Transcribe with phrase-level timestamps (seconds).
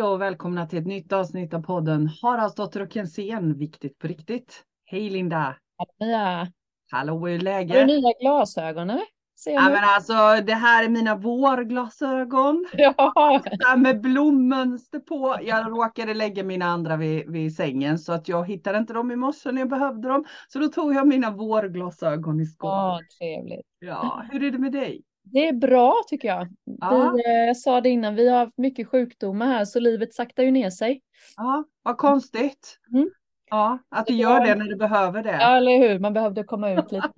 [0.00, 4.62] Hej och välkomna till ett nytt avsnitt av podden Haraldsdotter och Kensén, viktigt på riktigt.
[4.84, 5.56] Hej Linda!
[6.00, 6.46] Mia,
[6.90, 7.86] Hallå, hur är har du läget?
[7.86, 9.04] nya glasögon eller?
[9.36, 10.12] Ser Ja, men alltså,
[10.46, 13.42] det här är mina vårglasögon Ja,
[13.76, 15.36] med blommönster på.
[15.42, 19.16] Jag råkade lägga mina andra vid, vid sängen så att jag hittade inte dem i
[19.16, 20.24] morse när jag behövde dem.
[20.48, 22.70] Så då tog jag mina vårglasögon i skåpet.
[22.70, 23.66] ja, trevligt.
[23.78, 25.02] Ja, hur är det med dig?
[25.22, 26.48] Det är bra tycker jag.
[26.64, 27.12] Ja.
[27.16, 30.42] Vi, eh, jag sa det innan, vi har haft mycket sjukdomar här så livet saktar
[30.42, 31.02] ju ner sig.
[31.36, 32.78] Ja, vad konstigt.
[32.92, 33.10] Mm.
[33.50, 35.32] Ja, att Så det det gör det när du behöver det.
[35.40, 35.98] Ja, eller hur?
[35.98, 37.10] Man behövde komma ut lite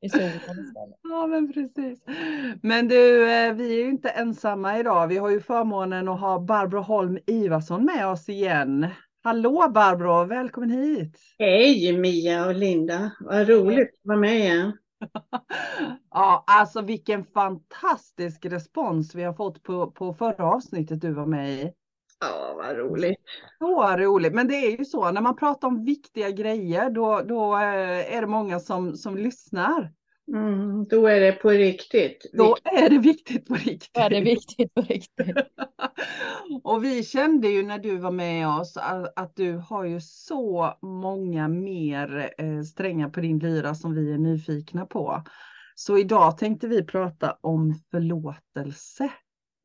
[0.00, 0.40] i solen.
[1.02, 2.04] Ja, men precis.
[2.62, 5.06] Men du, eh, vi är ju inte ensamma idag.
[5.06, 8.86] Vi har ju förmånen att ha Barbro Holm Ivarsson med oss igen.
[9.22, 11.18] Hallå Barbro, välkommen hit.
[11.38, 14.72] Hej Mia och Linda, vad roligt att vara med igen.
[16.10, 21.52] Ja, alltså vilken fantastisk respons vi har fått på, på förra avsnittet du var med
[21.52, 21.72] i.
[22.20, 23.16] Ja, vad roligt.
[23.58, 27.56] Så roligt, men det är ju så när man pratar om viktiga grejer då, då
[27.56, 29.92] eh, är det många som, som lyssnar.
[30.32, 32.30] Mm, då är det på riktigt.
[32.32, 33.94] Då är det viktigt på riktigt.
[33.94, 35.36] Det är viktigt på riktigt.
[36.62, 40.74] Och vi kände ju när du var med oss att, att du har ju så
[40.82, 45.22] många mer eh, strängar på din lyra som vi är nyfikna på.
[45.74, 49.10] Så idag tänkte vi prata om förlåtelse.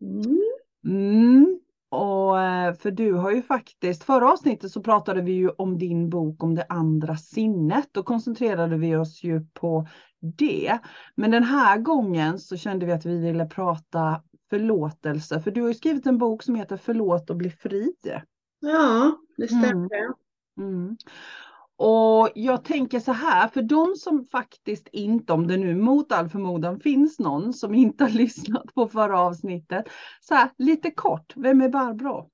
[0.01, 0.41] Mm.
[0.85, 1.59] Mm.
[1.89, 6.09] Och eh, för du har ju faktiskt, förra avsnittet så pratade vi ju om din
[6.09, 7.89] bok om det andra sinnet.
[7.91, 9.87] Då koncentrerade vi oss ju på
[10.19, 10.79] det.
[11.15, 15.41] Men den här gången så kände vi att vi ville prata förlåtelse.
[15.41, 17.93] För du har ju skrivit en bok som heter Förlåt och bli fri.
[18.59, 20.13] Ja, det stämmer.
[20.57, 20.97] Mm.
[21.81, 26.29] Och jag tänker så här, för de som faktiskt inte, om det nu mot all
[26.29, 29.85] förmodan finns någon som inte har lyssnat på förra avsnittet,
[30.21, 32.29] så här lite kort, vem är Barbro?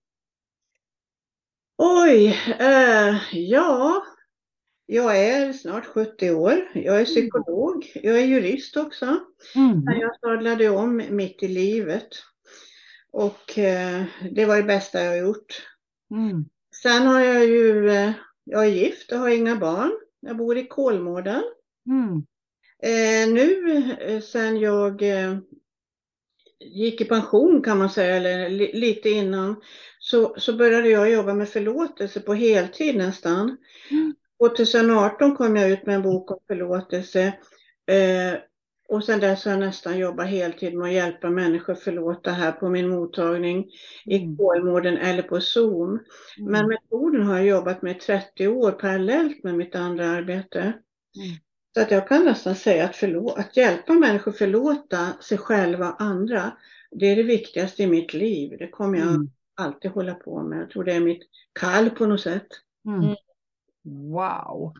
[1.77, 2.27] Oj,
[2.59, 4.05] eh, ja,
[4.85, 6.71] jag är snart 70 år.
[6.73, 7.91] Jag är psykolog.
[7.95, 9.05] Jag är jurist också.
[9.55, 9.99] Mm.
[9.99, 12.07] Jag sadlade om mitt i livet.
[13.11, 15.67] Och eh, det var det bästa jag har gjort.
[16.11, 16.45] Mm.
[16.83, 18.11] Sen har jag ju, eh,
[18.43, 19.91] jag är gift och har inga barn.
[20.19, 21.43] Jag bor i Kolmården.
[21.89, 22.25] Mm.
[22.83, 25.37] Eh, nu eh, sen jag eh,
[26.59, 29.55] gick i pension kan man säga, eller li, lite innan,
[29.99, 33.57] så, så började jag jobba med förlåtelse på heltid nästan.
[33.91, 34.15] Mm.
[34.39, 37.33] 2018 kom jag ut med en bok om förlåtelse.
[37.87, 38.39] Eh,
[38.89, 42.69] och sen dess har jag nästan jobbat heltid med att hjälpa människor förlåta här på
[42.69, 43.65] min mottagning
[44.05, 44.37] i Mm.
[44.37, 45.99] Kolmården eller på Zoom.
[46.37, 50.59] Men metoden har jag jobbat med i 30 år parallellt med mitt andra arbete.
[50.61, 51.37] Mm.
[51.75, 56.01] Så att jag kan nästan säga att, förlå- att hjälpa människor förlåta sig själva och
[56.01, 56.51] andra,
[56.91, 58.55] det är det viktigaste i mitt liv.
[58.59, 59.29] Det kommer jag Mm.
[59.55, 60.59] alltid hålla på med.
[60.61, 61.21] Jag tror det är mitt
[61.59, 62.47] kall på något sätt.
[62.87, 63.15] Mm.
[64.13, 64.73] Wow.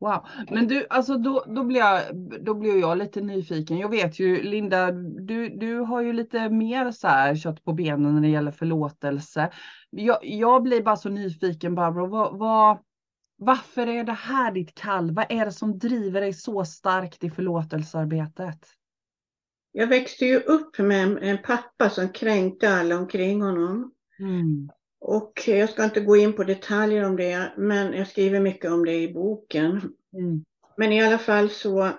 [0.00, 0.26] Wow.
[0.50, 2.02] Men du, alltså då, då, blir jag,
[2.44, 3.78] då blir jag lite nyfiken.
[3.78, 8.14] Jag vet ju, Linda, du, du har ju lite mer så här kött på benen
[8.14, 9.50] när det gäller förlåtelse.
[9.90, 12.06] Jag, jag blir bara så nyfiken, Barbro.
[12.06, 12.78] Vad, vad,
[13.44, 15.10] varför är det här ditt kall?
[15.10, 18.68] Vad är det som driver dig så starkt i förlåtelsearbetet?
[19.72, 23.92] Jag växte ju upp med en, pappa som kränkte alla omkring honom.
[24.18, 24.70] Mm.
[25.00, 28.84] Och jag ska inte gå in på detaljer om det, men jag skriver mycket om
[28.84, 29.94] det i boken.
[30.12, 30.44] Mm.
[30.76, 31.90] Men i alla fall så,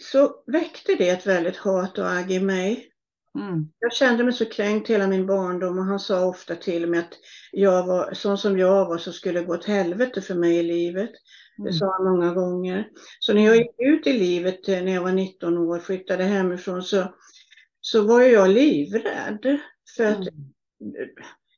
[0.00, 2.93] så väckte det ett väldigt hat och agg i mig.
[3.38, 3.68] Mm.
[3.78, 7.12] Jag kände mig så kränkt hela min barndom och han sa ofta till mig att
[7.52, 10.62] jag var, sån som jag var så skulle det gå åt helvete för mig i
[10.62, 11.10] livet.
[11.56, 11.72] Det Mm.
[11.72, 12.88] sa han många gånger.
[13.18, 16.82] Så när jag gick ut i livet eh, när jag var 19 år, flyttade hemifrån,
[16.82, 17.14] så,
[17.80, 19.58] så var jag livrädd.
[19.96, 21.08] För att Mm.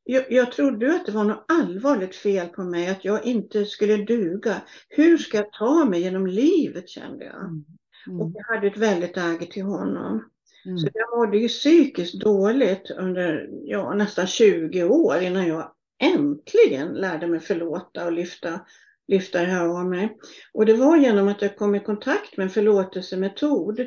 [0.04, 3.96] jag, jag trodde att det var något allvarligt fel på mig, att jag inte skulle
[3.96, 4.62] duga.
[4.88, 7.44] Hur ska jag ta mig genom livet kände jag.
[7.44, 8.20] Mm.
[8.20, 10.24] Och jag hade ett väldigt agg till honom.
[10.66, 10.78] Mm.
[10.78, 15.72] Så jag mådde ju psykiskt dåligt under ja, nästan 20 år innan jag
[16.02, 18.60] äntligen lärde mig förlåta och lyfta,
[19.08, 20.16] lyfta det här av mig.
[20.52, 23.80] Och det var genom att jag kom i kontakt med en förlåtelsemetod.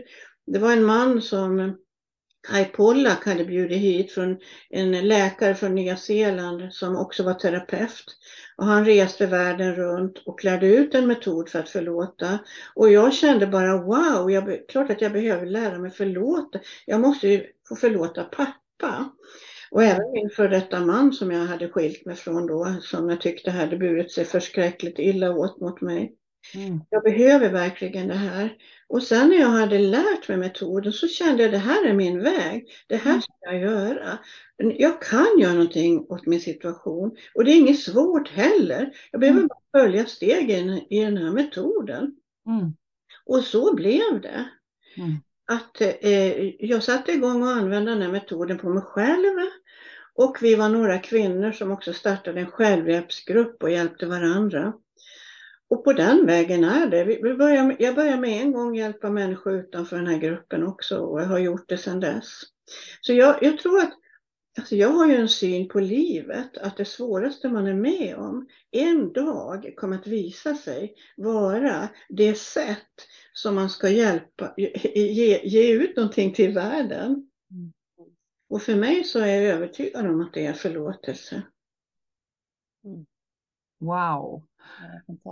[0.48, 1.78] Det var en man som
[2.48, 4.38] Kai Pollak hade bjudit hit från
[4.70, 8.06] en läkare från Nya Zeeland som också var terapeut.
[8.58, 12.40] Och han reste världen runt och lärde ut en metod för att förlåta.
[12.76, 16.60] Och jag kände bara wow, jag, klart att jag behöver lära mig förlåta.
[16.86, 19.10] Jag måste ju få förlåta pappa.
[19.72, 23.22] Och även min före detta man som jag hade skilt mig från då, som jag
[23.22, 26.16] tyckte hade burit sig förskräckligt illa åt mot mig.
[26.56, 26.80] Mm.
[26.90, 28.58] Jag behöver verkligen det här.
[28.88, 32.24] Och sen när jag hade lärt mig metoden så kände jag det här är min
[32.24, 32.68] väg.
[32.88, 34.20] Det här ska jag göra?
[34.58, 38.94] Jag kan göra någonting åt min situation och det är inget svårt heller.
[39.12, 39.48] Jag behöver Mm.
[39.48, 42.16] bara följa stegen i den här metoden.
[42.48, 42.74] Mm.
[43.26, 44.50] Och så blev det.
[44.98, 45.12] Mm.
[45.48, 49.36] Att eh, jag satte igång och använde den här metoden på mig själv.
[50.14, 54.74] Och vi var några kvinnor som också startade en självhjälpsgrupp och hjälpte varandra.
[55.70, 57.04] Och på den vägen är det.
[57.04, 61.22] Vi börjar, jag började med en gång hjälpa människor utanför den här gruppen också och
[61.22, 62.42] jag har gjort det sedan dess.
[63.02, 63.94] Så jag, jag tror att
[64.58, 68.48] Alltså jag har ju en syn på livet att det svåraste man är med om
[68.72, 75.74] en dag kommer att visa sig vara det sätt som man ska hjälpa, ge, ge
[75.74, 77.30] ut någonting till världen.
[77.52, 77.74] Mm.
[78.50, 81.42] Och för mig så är jag övertygad om att det är förlåtelse.
[83.80, 84.49] Wow.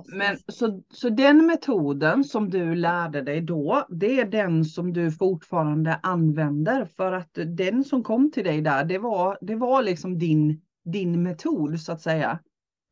[0.05, 5.11] Men så, så den metoden som du lärde dig då, det är den som du
[5.11, 10.19] fortfarande använder för att den som kom till dig där, det var, det var liksom
[10.19, 12.39] din, din metod så att säga.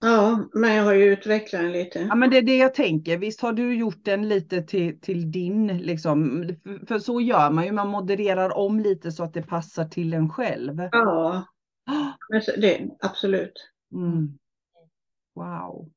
[0.02, 2.00] Ja, men jag har ju utvecklat den lite.
[2.00, 5.32] Ja men det är det jag tänker, visst har du gjort den lite till, till
[5.32, 6.50] din liksom,
[6.88, 10.30] för, så gör man ju, man modererar om lite så att det passar till en
[10.30, 10.90] själv.
[10.92, 11.46] Ja,
[12.58, 13.72] det, absolut.
[13.94, 14.38] Mm.
[15.36, 15.92] Wow.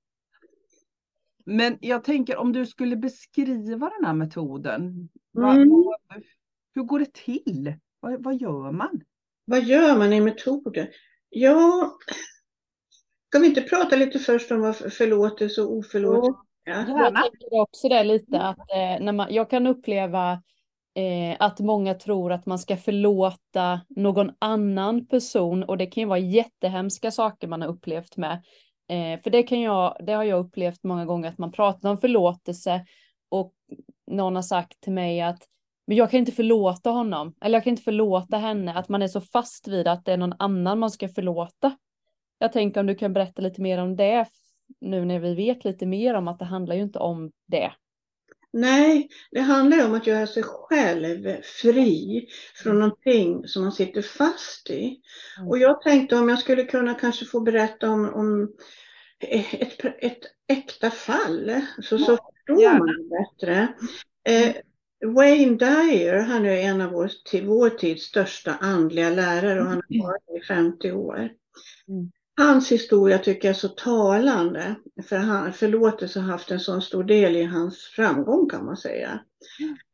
[1.48, 5.08] Men jag tänker om du skulle beskriva den här metoden.
[5.32, 5.68] vad- Mm.
[5.70, 6.22] vad-
[6.74, 7.74] hur går det till?
[8.00, 9.00] Vad, vad gör man?
[9.44, 10.88] Vad gör man i metoder?
[11.30, 11.92] Ja,
[13.28, 16.88] ska vi inte prata lite först om vad för- förlåtelse och oförlåtelse är?
[16.88, 20.32] Jag tänker också det lite att eh, när man, jag kan uppleva
[20.94, 26.06] eh, att många tror att man ska förlåta någon annan person och det kan ju
[26.08, 28.42] vara jättehemska saker man har upplevt med.
[28.88, 31.98] Eh, för det kan jag, det har jag upplevt många gånger att man pratar om
[31.98, 32.86] förlåtelse
[33.28, 33.52] och
[34.06, 35.48] någon har sagt till mig att
[35.86, 39.08] men jag kan inte förlåta honom eller jag kan inte förlåta henne, att man är
[39.08, 41.76] så fast vid att det är någon annan man ska förlåta.
[42.38, 44.26] Jag tänker om du kan berätta lite mer om det
[44.80, 47.72] nu när vi vet lite mer om att det handlar ju inte om det.
[48.52, 54.02] Nej, det handlar ju om att göra sig själv fri från någonting som man sitter
[54.02, 55.00] fast i.
[55.38, 55.48] Mm.
[55.48, 58.52] Och jag tänkte om jag skulle kunna kanske få berätta om, om
[59.20, 62.78] ett, ett äkta fall, så, så förstår gärna.
[62.78, 63.68] man det bättre.
[64.28, 64.56] Eh,
[65.14, 69.82] Wayne Dyer, han är en av vår, till vår tids största andliga lärare och han
[69.88, 71.30] har varit i 50 år.
[71.88, 72.10] Mm.
[72.38, 74.74] Hans historia tycker jag är så talande,
[75.08, 79.20] för han, förlåtelse har haft en så stor del i hans framgång kan man säga.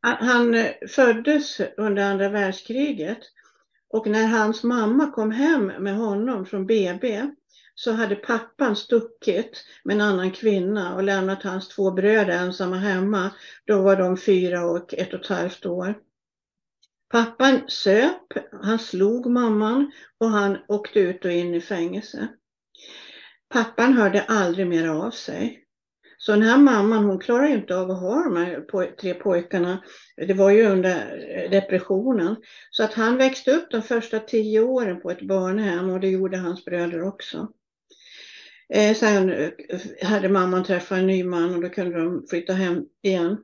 [0.01, 3.19] Han, han eh, föddes under andra världskriget
[3.89, 7.29] och när hans mamma kom hem med honom från BB
[7.75, 13.31] så hade pappan stuckit med en annan kvinna och lämnat hans två bröder ensamma hemma.
[13.65, 15.95] Då var de fyra och ett och ett halvt år.
[17.15, 18.33] Pappan söp,
[18.63, 22.27] han slog mamman och han åkte ut och in i fängelse.
[23.49, 25.63] Pappan hörde aldrig mer av sig.
[26.17, 29.83] Så den här mamman hon klarade inte av att ha de här tre pojkarna.
[30.27, 30.95] Det var ju under
[31.37, 32.35] eh, depressionen.
[32.71, 36.37] Så att han växte upp de första tio åren på ett barnhem och det gjorde
[36.37, 37.51] hans bröder också.
[38.73, 39.51] Eh, sen eh,
[40.03, 43.37] hade mamman träffat en ny man och då kunde de flytta hem igen.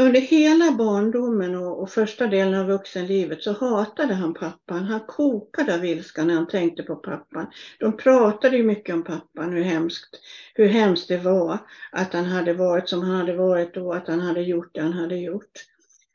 [0.00, 4.84] Under hela barndomen och, och första delen av vuxenlivet så hatade han pappan.
[4.84, 7.46] Han kokade av ilska när han tänkte på pappan.
[7.78, 10.20] De pratade ju mycket om pappan, hur hemskt,
[10.54, 11.58] hur hemskt det var
[11.92, 14.92] att han hade varit som han hade varit och att han hade gjort det han
[14.92, 15.52] hade gjort.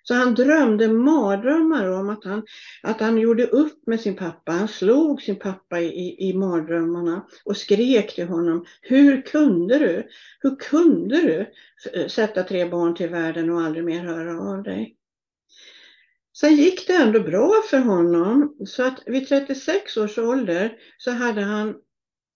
[0.03, 2.45] Så han drömde mardrömmar om att han,
[2.81, 4.51] att han gjorde upp med sin pappa.
[4.51, 8.65] Han slog sin pappa i, i, mardrömmarna och skrek till honom.
[8.81, 10.07] Hur kunde du?
[10.39, 11.51] Hur kunde du
[11.93, 14.97] eh, sätta tre barn till världen och aldrig mer höra av dig?
[16.37, 18.55] Sen gick det ändå bra för honom.
[18.65, 21.75] Så att vid 36 års ålder så hade han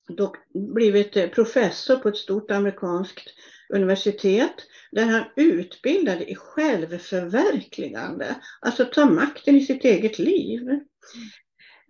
[0.07, 3.29] dock blivit eh, professor på ett stort amerikanskt
[3.69, 4.55] universitet
[4.91, 10.61] där han utbildade i självförverkligande, alltså ta makten i sitt eget liv.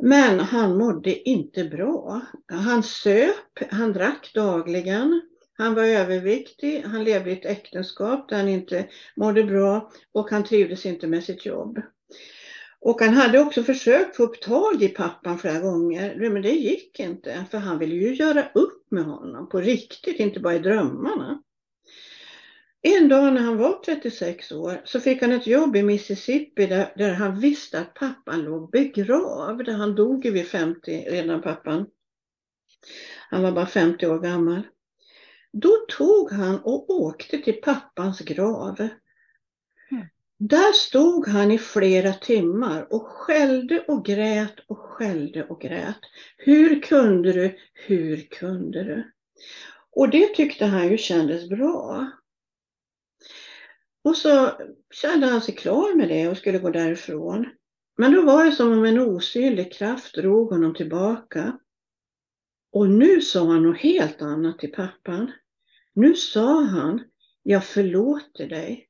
[0.04, 2.22] Men han mådde inte bra.
[2.48, 5.22] Han söp, han drack dagligen,
[5.54, 10.44] han var överviktig, han levde i ett äktenskap där han inte mådde bra och han
[10.44, 11.82] trivdes inte med sitt jobb.
[12.80, 17.00] Och han hade också försökt få upp tag i pappan flera gånger, men det gick
[17.00, 21.42] inte, för han ville ju göra upp med honom på riktigt, inte bara i drömmarna.
[22.82, 26.94] En dag när han var 36 år så fick han ett jobb i Mississippi där,
[26.96, 29.70] där han visste att pappan låg begravd.
[29.70, 31.88] Han dog ju vid 50 redan pappan.
[33.30, 34.62] Han var bara 50 år gammal.
[35.52, 38.88] Då tog han och åkte till pappans grav.
[40.40, 46.00] Där stod han i flera timmar och skällde och grät och skällde och grät.
[46.38, 47.58] Hur kunde du?
[47.74, 49.12] Hur kunde du?
[49.92, 52.12] Och det tyckte han ju kändes bra.
[54.08, 54.52] Och så
[54.92, 57.46] kände han sig klar med det och skulle gå därifrån.
[57.98, 61.60] Men då var det som om en osynlig kraft drog honom tillbaka.
[62.72, 65.32] Och nu sa han något helt annat till pappan.
[65.94, 67.04] Nu sa han,
[67.44, 68.88] jag förlåter dig.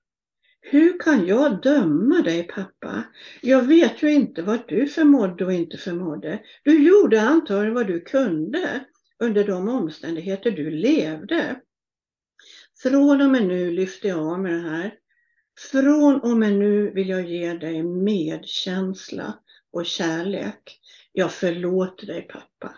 [0.61, 3.03] Hur kan jag döma dig pappa?
[3.41, 6.39] Jag vet ju inte vad du förmådde och inte förmådde.
[6.63, 8.85] Du gjorde antagligen vad du kunde
[9.19, 11.61] under de omständigheter du levde.
[12.81, 14.93] Från och med nu lyfter jag av med det här.
[15.57, 19.39] Från och med nu vill jag ge dig medkänsla
[19.71, 20.79] och kärlek.
[21.11, 22.75] Jag förlåter dig pappa.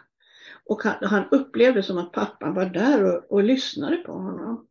[0.65, 4.67] Och han, han upplevde som att pappan var där och, och lyssnade på honom.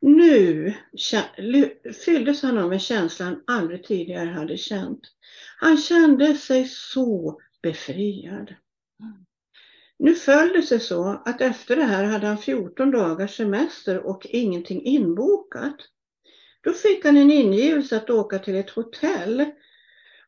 [0.00, 0.74] Nu
[2.04, 5.00] fylldes han av en känsla han aldrig tidigare hade känt.
[5.56, 8.54] Han kände sig så befriad.
[9.98, 14.26] Nu föll det sig så att efter det här hade han 14 dagars semester och
[14.30, 15.76] ingenting inbokat.
[16.64, 19.44] Då fick han en ingivelse att åka till ett hotell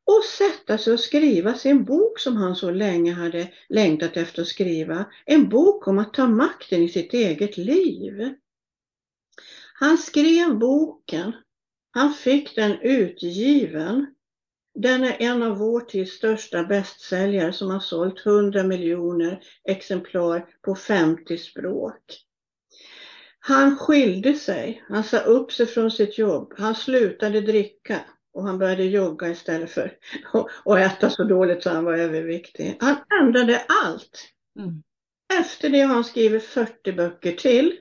[0.05, 4.49] och sätta sig och skriva sin bok som han så länge hade längtat efter att
[4.49, 5.05] skriva.
[5.25, 8.35] En bok om att ta makten i sitt eget liv.
[9.75, 11.33] Han skrev boken.
[11.91, 14.15] Han fick den utgiven.
[14.75, 20.75] Den är en av vår tids största bästsäljare som har sålt 100 miljoner exemplar på
[20.75, 22.26] 50 språk.
[23.49, 28.01] Han skilde sig, han sa upp sig från sitt jobb, han slutade dricka
[28.35, 29.93] och han började jogga istället för
[30.65, 32.77] att äta så dåligt så han var överviktig.
[32.81, 34.29] Han ändrade allt.
[34.59, 34.83] Mm.
[35.41, 37.77] Efter det har han skrivit 40 böcker till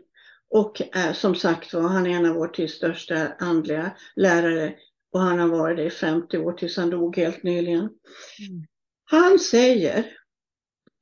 [0.50, 4.74] och är, som sagt var, han är en av vår tids största andliga lärare
[5.13, 7.79] och han har varit det i 50 år tills han dog helt nyligen.
[7.79, 8.65] Mm.
[9.05, 10.05] Han säger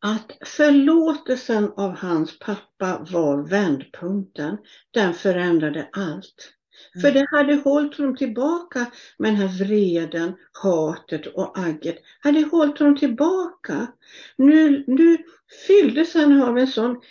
[0.05, 4.57] att förlåtelsen av hans pappa var vändpunkten.
[4.91, 6.53] Den förändrade allt.
[6.95, 7.01] Mm.
[7.01, 8.85] För det hade hållit honom tillbaka
[9.17, 10.33] med den här vreden,
[10.63, 11.97] hatet och agget.
[12.19, 13.87] Hade hållit honom tillbaka.
[14.37, 15.17] Nu, nu
[15.67, 17.01] fylldes han av en sån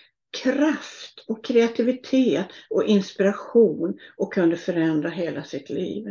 [0.43, 6.05] kraft och kreativitet och inspiration och kunde förändra hela sitt liv.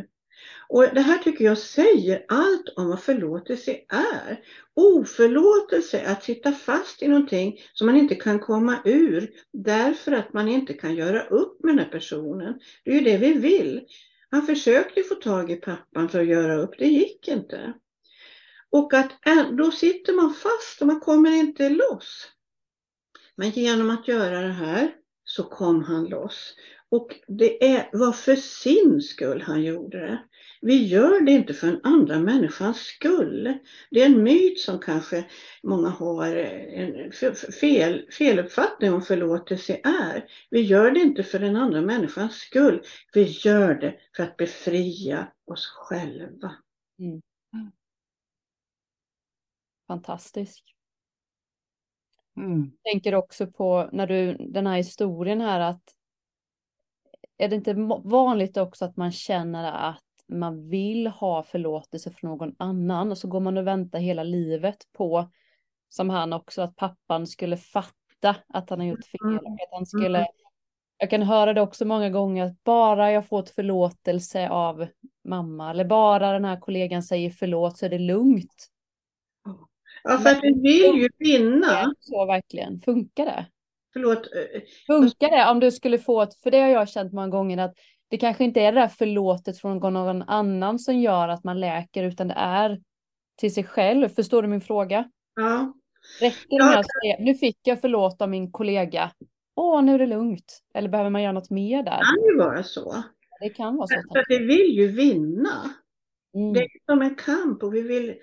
[0.73, 4.43] Och det här tycker jag säger allt om vad förlåtelse är.
[4.73, 10.33] Oförlåtelse är att sitta fast i någonting som man inte kan komma ur därför att
[10.33, 12.59] man inte kan göra upp med den här personen.
[12.83, 13.81] Det är ju det vi vill.
[14.29, 17.73] Han försökte få tag i pappan för att göra upp, det gick inte.
[18.69, 19.11] Och att
[19.57, 22.27] då sitter man fast och man kommer inte loss.
[23.35, 24.91] Men genom att göra det här
[25.23, 26.53] så kom han loss.
[26.89, 30.23] Och det är, var för sin skull han gjorde det.
[30.61, 33.57] Vi gör det inte för en andra människans skull.
[33.91, 35.25] Det är en myt som kanske
[35.63, 37.11] många har en
[37.61, 40.25] fel, feluppfattning om förlåtelse är.
[40.49, 42.83] Vi gör det inte för den andra människans skull.
[43.13, 46.55] Vi gör det för att befria oss själva.
[46.99, 47.21] Mm.
[49.87, 50.63] Fantastiskt.
[52.37, 52.71] Mm.
[52.83, 55.95] Jag tänker också på när du, den här historien här att
[57.37, 62.55] är det inte vanligt också att man känner att man vill ha förlåtelse från någon
[62.59, 65.31] annan och så går man och väntar hela livet på,
[65.89, 69.37] som han också, att pappan skulle fatta att han har gjort fel.
[69.37, 70.31] Och att han skulle, mm.
[70.97, 74.87] jag kan höra det också många gånger, att bara jag får ett förlåtelse av
[75.23, 78.67] mamma eller bara den här kollegan säger förlåt så är det lugnt.
[80.03, 81.93] Ja, för att vi vill ju vinna.
[81.99, 83.45] Så verkligen, funkar det?
[83.93, 84.17] Förlåt.
[84.17, 87.57] Eh, funkar det om du skulle få ett, för det har jag känt många gånger
[87.57, 87.75] att
[88.11, 92.03] det kanske inte är det där förlåtet från någon annan som gör att man läker,
[92.03, 92.81] utan det är
[93.37, 94.09] till sig själv.
[94.09, 95.09] Förstår du min fråga?
[95.35, 95.73] Ja.
[96.21, 99.11] Räcker det med att säga, nu fick jag förlåt av min kollega,
[99.55, 100.61] åh, nu är det lugnt.
[100.73, 101.97] Eller behöver man göra något mer där?
[101.97, 103.03] Det kan ju vara så.
[103.41, 103.95] Det kan vara så.
[104.13, 105.71] För vi vill ju vinna.
[106.35, 106.53] Mm.
[106.53, 108.15] Det är som en kamp och vi vill,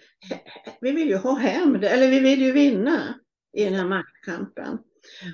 [0.81, 3.15] vi vill ju ha hem det, eller vi vill ju vinna
[3.53, 4.79] i den här maktkampen.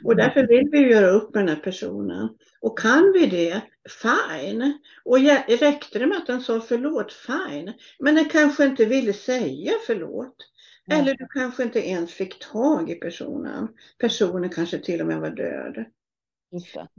[0.05, 0.25] Och mm.
[0.25, 2.29] därför vill vi göra upp med den här personen.
[2.61, 3.63] Och kan vi det,
[4.03, 4.79] fine.
[5.05, 5.19] Och
[5.49, 7.73] räckte det med att han sa förlåt, fine.
[7.99, 10.37] Men den kanske inte ville säga förlåt.
[10.91, 11.01] Mm.
[11.01, 13.69] Eller du kanske inte ens fick tag i personen.
[13.99, 15.85] Personen kanske till och med var död.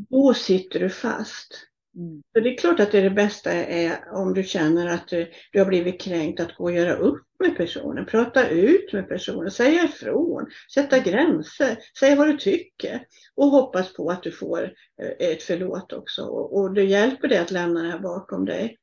[0.09, 1.67] Då sitter du fast.
[1.95, 2.23] Mm.
[2.33, 5.31] Så det är klart att det, är det bästa är om du känner att du,
[5.51, 9.51] du har blivit kränkt att gå och göra upp med personen, prata ut med personen,
[9.51, 14.63] säga ifrån, sätta gränser, säga vad du tycker och hoppas på att du får
[15.01, 16.21] eh, ett förlåt också.
[16.21, 18.77] Och, och det hjälper dig att lämna det här bakom dig.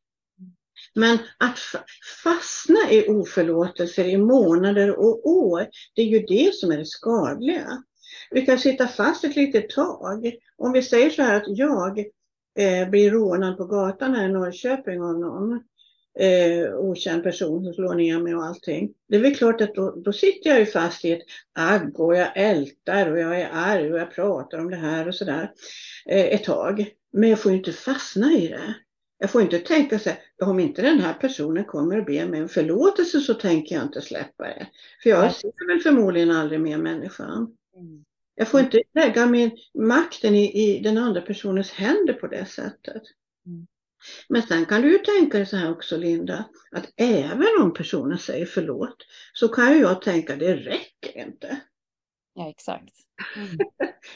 [0.94, 1.58] Men att
[2.24, 7.82] fastna i oförlåtelser i månader och år, det är ju det som är det skadliga.
[8.30, 10.32] Vi kan sitta fast ett litet tag.
[10.56, 12.04] Om vi säger så här att jag
[12.58, 15.60] eh, blir rånad på gatan här i Norrköping av någon
[16.18, 18.92] eh, okänd person som slår ner mig och allting.
[19.08, 22.16] Det är väl klart att då, då sitter jag ju fast i ett agg och
[22.16, 25.52] jag ältar och jag är arg och jag pratar om det här och sådär
[26.06, 26.86] eh, ett tag.
[27.12, 28.74] Men jag får ju inte fastna i det.
[29.18, 32.42] Jag får inte tänka så här, om inte den här personen kommer och ber mig
[32.42, 34.66] om förlåtelse så tänker jag inte släppa det.
[35.02, 37.56] För jag ser väl förmodligen aldrig mer människan.
[37.76, 38.04] Mm.
[38.34, 43.02] Jag får inte lägga min makten i, i den andra personens händer på det sättet.
[43.46, 43.66] Mm.
[44.28, 48.18] Men sen kan du ju tänka dig så här också Linda, att även om personen
[48.18, 48.96] säger förlåt
[49.32, 51.60] så kan ju jag tänka det räcker inte.
[52.34, 52.94] Ja exakt.
[53.36, 53.58] Mm.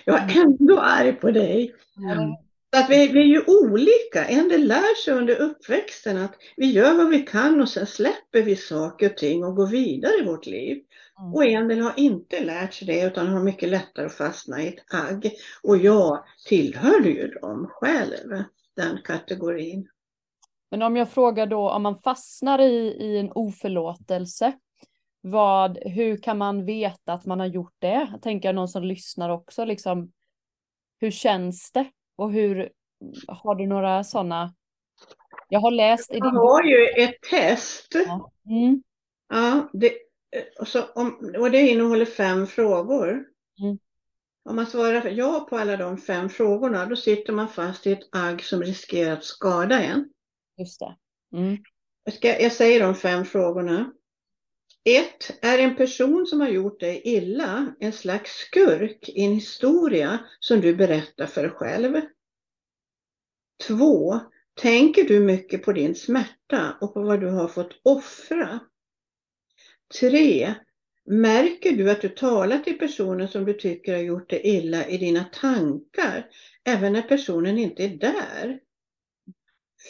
[0.05, 1.75] jag är ändå arg på dig.
[2.13, 2.31] Mm.
[2.77, 4.25] Att vi, vi, är ju olika.
[4.25, 8.43] En del lär sig under uppväxten att vi gör vad vi kan och sen släpper
[8.43, 10.83] vi saker och ting och går vidare i vårt liv.
[11.19, 11.35] Mm.
[11.35, 14.69] Och en del har inte lärt sig det utan har mycket lättare att fastna i
[14.69, 15.33] ett agg.
[15.63, 18.45] Och jag tillhörde ju dem själv,
[18.77, 19.89] den kategorin.
[20.71, 24.53] Men om jag frågar då om man fastnar i, i en oförlåtelse,
[25.21, 28.09] vad, hur kan man veta att man har gjort det?
[28.13, 30.13] Jag tänker någon som lyssnar också, liksom,
[31.01, 31.91] hur känns det?
[32.17, 32.71] Och hur,
[33.29, 34.55] har du några sådana?
[35.49, 37.95] Jag har läst i din Jag har ju ett test.
[37.95, 38.83] Ja, mm.
[39.29, 39.93] ja det,
[40.61, 43.25] och, så om, och det innehåller fem frågor.
[43.61, 43.79] Mm.
[44.45, 48.09] Om man svarar ja på alla de fem frågorna, då sitter man fast i ett
[48.13, 50.11] agg som riskerar att skada en.
[50.59, 50.97] Just det.
[51.37, 51.57] Mm.
[52.05, 53.93] Jag, ska, jag säger de fem frågorna.
[54.89, 55.31] 1.
[55.43, 60.61] är en person som har gjort dig illa en slags skurk i en historia som
[60.61, 62.01] du berättar för dig själv?
[63.67, 64.21] 2.
[64.55, 68.61] tänker du mycket på din smärta och på vad du har fått offra?
[70.01, 70.55] 3.
[71.05, 74.99] märker du att du talar till personen som du tycker har gjort dig illa i
[74.99, 76.27] dina tankar,
[76.65, 78.61] även när personen inte är där?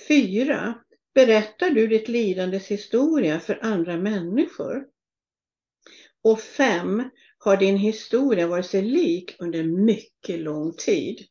[0.09, 0.75] 4
[1.17, 4.85] berättar du ditt lidandes historia för andra människor?
[6.23, 11.27] Och fem, har din historia varit sig lik under mycket lång tid?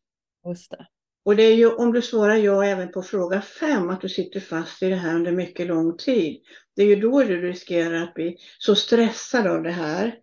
[0.48, 0.88] Just det.
[1.26, 4.40] Och det är ju om du svarar ja även på fråga fem, att du sitter
[4.40, 6.42] fast i det här under mycket lång tid.
[6.76, 10.16] Det är ju då du riskerar att bli så stressad av det här,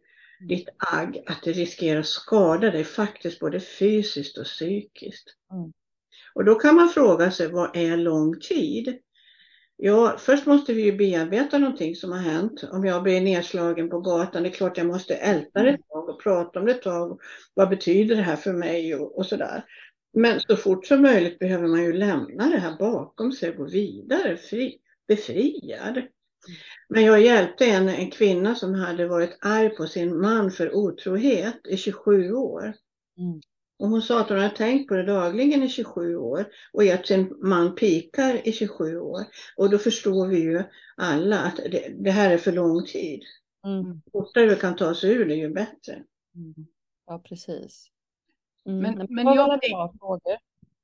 [0.48, 5.29] ditt agg, att det riskerar att skada dig faktiskt både fysiskt och psykiskt.
[5.53, 5.72] Mm.
[6.35, 8.98] Och då kan man fråga sig, vad är lång tid?
[9.77, 12.65] Ja, först måste vi ju bearbeta någonting som har hänt.
[12.73, 16.09] Om jag blir nedslagen på gatan, det är klart jag måste älta det ett tag
[16.09, 17.21] och prata om det ett tag.
[17.55, 19.65] Vad betyder det här för mig och, och sådär.
[20.15, 23.65] Men så fort som möjligt behöver man ju lämna det här bakom sig och gå
[23.65, 26.03] vidare, fri, befriad.
[26.89, 31.67] Men jag hjälpte en, en kvinna som hade varit arg på sin man för otrohet
[31.69, 32.63] i 27 år.
[33.19, 33.41] Mm.
[33.79, 37.07] Och hon sa att hon hade tänkt på det dagligen i 27 år och att
[37.07, 39.25] sin man pikar i 27 år.
[39.57, 40.63] Och då förstår vi ju
[40.97, 43.23] alla att det, det här är för lång tid.
[43.65, 44.03] Mm.
[44.13, 46.03] fortare vi kan ta sig ur det ju bättre.
[46.35, 46.67] Mm.
[47.07, 47.91] Ja, precis.
[48.67, 48.81] Mm.
[48.81, 49.61] Men, men jag,
[49.99, 50.37] frågor.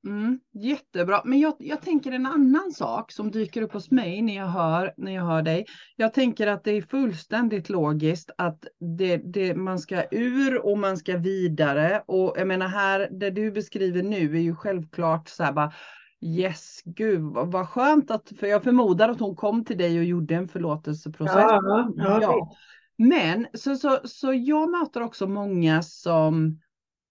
[0.06, 4.37] Mm, jättebra, men jag, jag tänker en annan sak som dyker upp hos mig när
[4.37, 5.66] jag hör, när jag hör dig.
[5.96, 8.64] Jag tänker att det är fullständigt logiskt att
[8.98, 12.02] det, det, man ska ur och man ska vidare.
[12.06, 15.72] Och jag menar här, det du beskriver nu är ju självklart så här bara
[16.20, 20.34] Yes, gud vad skönt att, för jag förmodar att hon kom till dig och gjorde
[20.34, 21.34] en förlåtelseprocess.
[21.37, 22.18] Ja, ja.
[22.22, 22.56] ja.
[22.96, 26.61] Men så, så, så jag möter också många som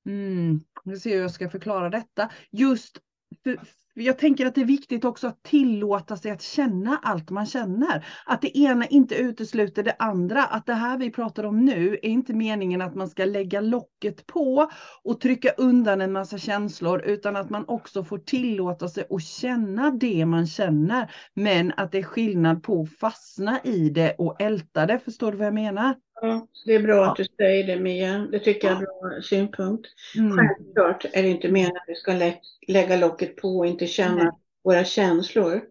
[0.08, 2.32] Mm, jag ser hur jag ska förklara detta.
[2.52, 2.98] Just
[3.44, 3.58] för,
[3.94, 8.06] jag tänker att det är viktigt också att tillåta sig att känna allt man känner.
[8.26, 10.44] Att det ena inte utesluter det andra.
[10.46, 14.28] Att det här vi pratar om nu är inte meningen att man ska lägga locket
[14.28, 14.72] på
[15.04, 19.92] och trycka undan en massa känslor, utan att man också får tillåta sig att känna
[19.92, 21.12] det man känner.
[21.34, 25.00] Men att det är skillnad på att fastna i det och älta det.
[25.00, 25.96] Förstår du vad jag menar?
[26.22, 28.18] Ja, det är bra att du säger det Mia.
[28.32, 29.88] Det tycker jag är en bra synpunkt.
[30.18, 30.38] Mm.
[30.38, 32.34] Självklart är det inte meningen att vi ska lä
[32.68, 34.34] lägga locket på och inte känna mm.
[34.64, 35.62] våra känslor.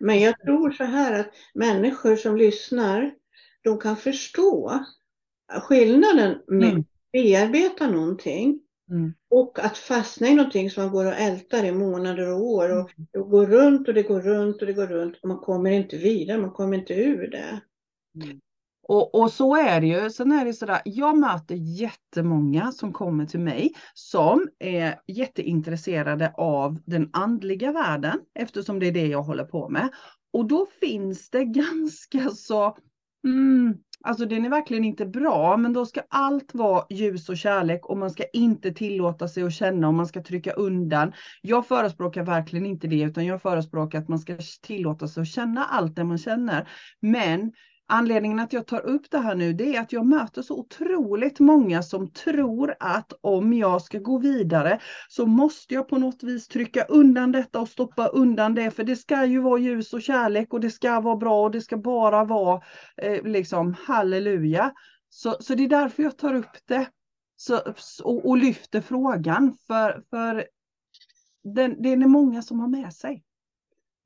[0.00, 3.14] Men jag tror så här att människor som lyssnar,
[3.62, 4.84] de kan förstå
[5.62, 6.80] skillnaden med mm.
[6.80, 9.14] att bearbeta någonting mm.
[9.30, 12.70] och att fastna i någonting som man går och ältar i månader och år.
[12.70, 13.06] Och mm.
[13.12, 15.96] det går runt och det går runt och det går runt och man kommer inte
[15.96, 17.60] vidare, man kommer inte ur det.
[18.24, 18.40] Mm.
[18.88, 20.10] Och, och, så är det ju.
[20.10, 26.78] Sen är det sådär, jag möter jättemånga som kommer till mig som är jätteintresserade av
[26.84, 29.88] den andliga världen eftersom det är det jag håller på med.
[30.32, 32.76] Och då finns det ganska så,
[33.24, 37.86] mm, alltså den är verkligen inte bra, men då ska allt vara ljus och kärlek
[37.86, 41.12] och man ska inte tillåta sig att känna och man ska trycka undan.
[41.42, 45.64] Jag förespråkar verkligen inte det, utan jag förespråkar att man ska tillåta sig att känna
[45.64, 46.68] allt det man känner.
[47.00, 47.52] Men
[47.88, 51.40] Anledningen att jag tar upp det här nu det är att jag möter så otroligt
[51.40, 56.48] många som tror att om jag ska gå vidare så måste jag på något vis
[56.48, 60.52] trycka undan detta och stoppa undan det för det ska ju vara ljus och kärlek
[60.52, 62.62] och det ska vara bra och det ska bara vara
[63.02, 64.72] eh, liksom halleluja.
[65.08, 66.86] Så, så det är därför jag tar upp det
[67.36, 67.60] så,
[68.02, 70.46] och, och lyfter frågan för, för
[71.54, 73.22] den, det är många som har med sig.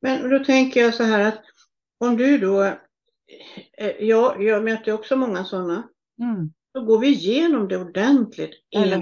[0.03, 1.41] Men då tänker jag så här att
[1.99, 2.75] om du då
[3.99, 5.89] ja, jag möter också många sådana.
[6.21, 6.53] Mm.
[6.75, 8.93] Då går vi igenom det ordentligt en,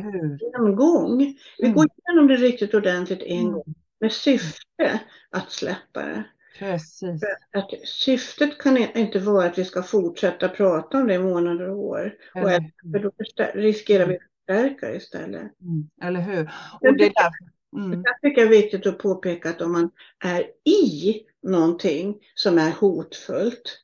[0.59, 1.19] en gång.
[1.59, 1.77] Vi mm.
[1.77, 3.53] går igenom det riktigt ordentligt en mm.
[3.53, 6.25] gång med syfte att släppa det.
[6.59, 7.23] Precis.
[7.53, 11.79] Att syftet kan inte vara att vi ska fortsätta prata om det i månader och
[11.79, 12.15] år.
[12.35, 12.63] Och att,
[12.93, 13.11] för då
[13.55, 15.61] riskerar vi att förstärka istället.
[15.61, 15.89] Mm.
[16.03, 16.51] Eller hur?
[16.81, 18.03] Och det är därför Mm.
[18.05, 19.91] Jag tycker det är viktigt att påpeka att om man
[20.25, 23.81] är i någonting som är hotfullt,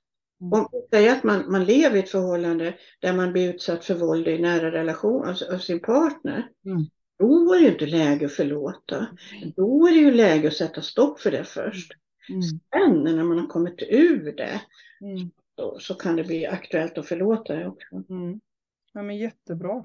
[0.53, 4.29] om säger att man, man lever i ett förhållande där man blir utsatt för våld
[4.29, 6.49] i nära relation av, av sin partner.
[6.67, 6.87] Mm.
[7.19, 8.97] Då är det inte läge att förlåta.
[8.97, 9.53] Mm.
[9.57, 11.93] Då är det ju läge att sätta stopp för det först.
[12.29, 12.43] Mm.
[12.43, 14.61] Sen när man har kommit ur det
[15.01, 15.31] mm.
[15.57, 17.95] så, så, kan det bli aktuellt att förlåta det också.
[18.11, 18.41] Mm.
[18.93, 19.85] Ja men jättebra.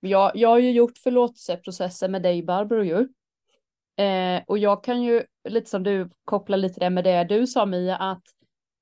[0.00, 3.08] Jag, jag har ju gjort förlåtelseprocesser med dig Barbro ju.
[4.04, 7.66] Eh, och jag kan ju, lite som du kopplar lite det med det du sa
[7.66, 8.22] Mia, att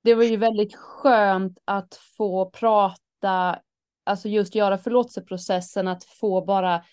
[0.05, 3.59] det var ju väldigt skönt att få prata,
[4.05, 6.85] alltså just göra förlåtelseprocessen, att få bara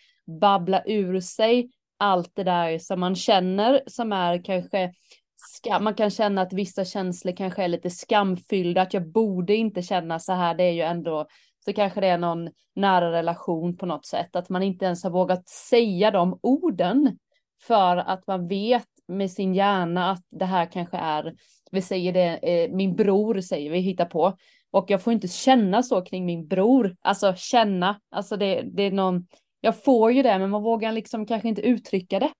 [0.42, 4.94] babbla ur sig allt det där som man känner som är kanske
[5.36, 5.84] skam.
[5.84, 10.20] Man kan känna att vissa känslor kanske är lite skamfyllda, att jag borde inte känna
[10.20, 10.56] så här.
[10.56, 11.28] Det är ju ändå
[11.66, 15.12] så kanske det är någon nära relation på något sätt, att man inte ens har
[15.12, 17.18] vågat säga de orden
[17.62, 21.34] för att man vet med sin hjärna att det här kanske är
[21.72, 24.38] vi säger det, eh, min bror säger vi, hittar på.
[24.72, 28.92] Och jag får inte känna så kring min bror, alltså känna, alltså det, det är
[28.92, 29.28] någon,
[29.62, 32.32] jag får ju det men man vågar liksom kanske inte uttrycka det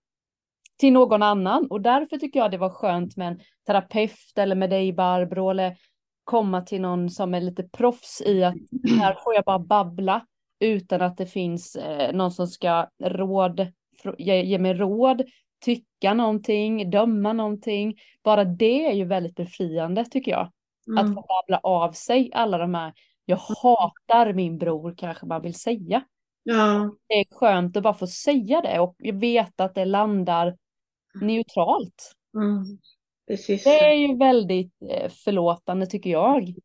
[0.78, 1.68] till någon annan.
[1.70, 5.78] Och därför tycker jag det var skönt med en terapeut eller med dig Barbro eller
[6.24, 8.56] komma till någon som är lite proffs i att
[9.00, 10.26] här får jag bara babbla
[10.60, 13.68] utan att det finns eh, någon som ska råd,
[14.18, 15.22] ge, ge mig råd
[15.62, 18.00] tycka någonting, döma någonting.
[18.24, 20.52] Bara det är ju väldigt befriande tycker jag.
[20.88, 21.06] Mm.
[21.06, 22.94] Att få babbla av sig alla de här,
[23.26, 26.04] jag hatar min bror kanske man vill säga.
[26.44, 26.96] Ja.
[27.08, 30.58] Det är skönt att bara få säga det och jag vet att det landar
[31.22, 32.12] neutralt.
[32.36, 32.64] Mm.
[33.28, 33.64] Precis.
[33.64, 36.56] Det är ju väldigt eh, förlåtande tycker jag.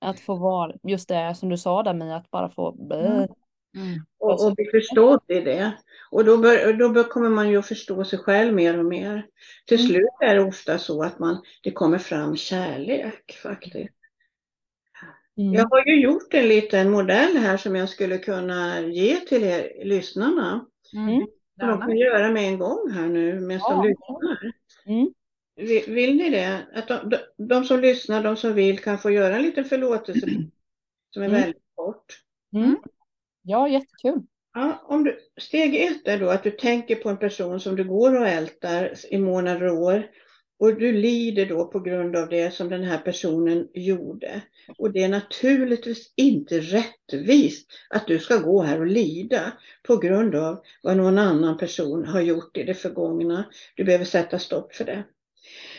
[0.00, 3.28] Att få vara, just det som du sa där med att bara få mm.
[3.76, 4.00] Mm.
[4.18, 5.72] Och, och bli förstådd i det.
[6.10, 9.26] Och då, bör, då bör, kommer man ju att förstå sig själv mer och mer.
[9.66, 9.92] Till mm.
[9.92, 13.94] slut är det ofta så att man, det kommer fram kärlek faktiskt.
[15.38, 15.54] Mm.
[15.54, 19.84] Jag har ju gjort en liten modell här som jag skulle kunna ge till er
[19.84, 20.66] lyssnarna.
[20.94, 21.26] Mm.
[21.60, 23.74] Som de kan göra med en gång här nu medan ja.
[23.74, 24.52] de lyssnar.
[24.86, 25.12] Mm.
[25.56, 26.66] Vill, vill, ni det?
[26.74, 30.26] Att de, de, de, som lyssnar, de som vill kan få göra en liten förlåtelse
[31.10, 31.40] som är mm.
[31.40, 32.20] väldigt kort.
[33.48, 34.22] Ja, jättekul.
[34.54, 37.84] Ja, om du, steg ett är då att du tänker på en person som du
[37.84, 40.06] går och ältar i månader och år
[40.58, 44.42] och du lider då på grund av det som den här personen gjorde.
[44.78, 49.52] Och det är naturligtvis inte rättvist att du ska gå här och lida
[49.86, 53.44] på grund av vad någon annan person har gjort i det förgångna.
[53.76, 55.04] Du behöver sätta stopp för det.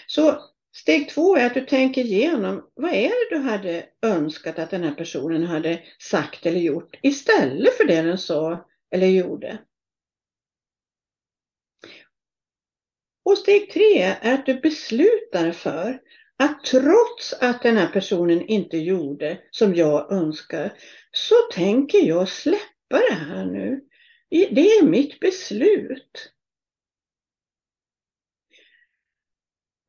[0.08, 0.40] Så
[0.78, 4.84] Steg två är att du tänker igenom vad är det du hade önskat att den
[4.84, 9.58] här personen hade sagt eller gjort istället för det den sa eller gjorde.
[13.26, 16.00] Och steg tre är att du beslutar för
[16.38, 20.74] att trots att den här personen inte gjorde som jag önskar
[21.12, 23.82] så tänker jag släppa det här nu.
[24.30, 26.34] Det är mitt beslut.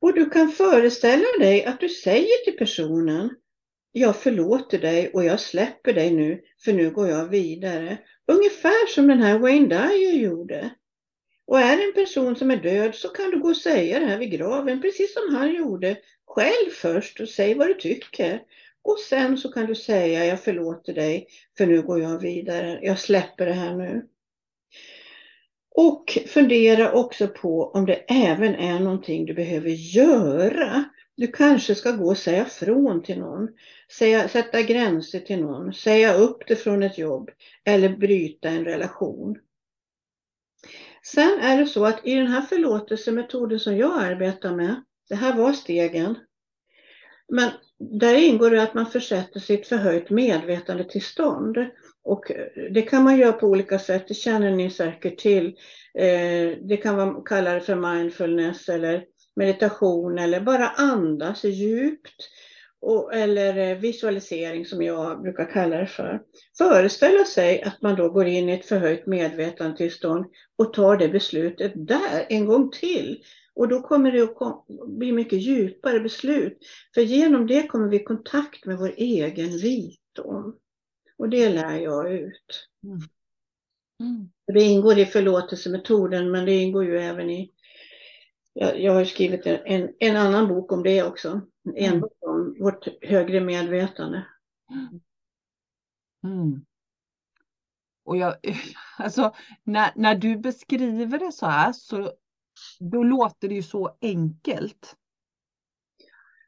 [0.01, 3.31] Och du kan föreställa dig att du säger till personen
[3.93, 7.99] jag förlåter dig och jag släpper dig nu för nu går jag vidare.
[8.27, 10.71] Ungefär som den här Wayne Dyer gjorde.
[11.47, 14.07] Och är det en person som är död så kan du gå och säga det
[14.07, 15.97] här vid graven precis som han gjorde.
[16.27, 18.43] Själv först och säg vad du tycker.
[18.83, 21.27] Och sen så kan du säga jag förlåter dig
[21.59, 22.79] för nu går jag vidare.
[22.83, 24.07] Jag släpper det här nu.
[25.81, 30.85] Och fundera också på om det även är någonting du behöver göra
[31.17, 33.49] Du kanske ska gå och säga från till någon,
[33.99, 37.31] säga, sätta gränser till någon, säga upp det från ett jobb
[37.65, 39.39] eller bryta en relation.
[41.03, 45.37] Sen är det så att i den här förlåtelsemetoden som jag arbetar med, det här
[45.37, 46.19] var stegen,
[47.29, 51.57] men där ingår det att man försätter sitt förhöjt medvetande till stånd.
[52.09, 55.47] Och eh, det kan man göra på olika sätt, det känner ni säkert till.
[55.95, 59.05] Eh, det kan man kalla det för mindfulness eller
[59.37, 62.29] meditation eller bara andas djupt.
[62.81, 66.21] Och, eller eh, visualisering som jag brukar kalla det för.
[66.59, 70.27] Föreställa sig att man då går in i ett förhöjt medvetandetillstånd
[70.59, 73.23] och tar det beslutet där en gång till.
[73.55, 74.67] Och då kommer det att
[74.99, 76.59] bli mycket djupare beslut.
[76.95, 80.57] För genom det kommer vi i kontakt med vår egen rikedom.
[81.19, 82.69] Och det lär jag ut.
[82.85, 82.99] Mm.
[84.01, 84.31] Mm.
[84.47, 87.53] Det ingår i förlåtelsemetoden men det ingår ju även i
[88.53, 91.41] jag, jag har skrivit en, en annan bok om det också.
[91.75, 92.09] En mm.
[92.21, 94.27] om vårt högre medvetande.
[96.25, 96.65] Mm.
[98.05, 98.37] Och jag,
[98.99, 102.13] alltså, när, när du beskriver det så här så
[102.81, 104.97] då låter det ju så enkelt.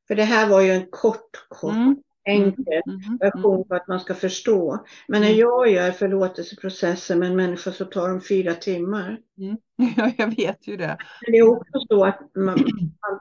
[0.08, 2.82] För det här var ju en kort, kort mm enkel
[3.20, 4.84] version för att man ska förstå.
[5.08, 5.40] Men när mm.
[5.40, 9.20] jag gör förlåtelseprocessen med en människa så tar de fyra timmar.
[9.38, 9.56] Mm.
[9.96, 10.96] Ja, jag vet ju det.
[11.26, 12.64] Men det är också så att man,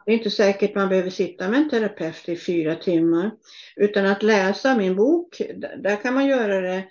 [0.06, 3.32] det är inte säkert man behöver sitta med en terapeut i fyra timmar.
[3.76, 5.42] Utan att läsa min bok,
[5.78, 6.88] där kan man göra det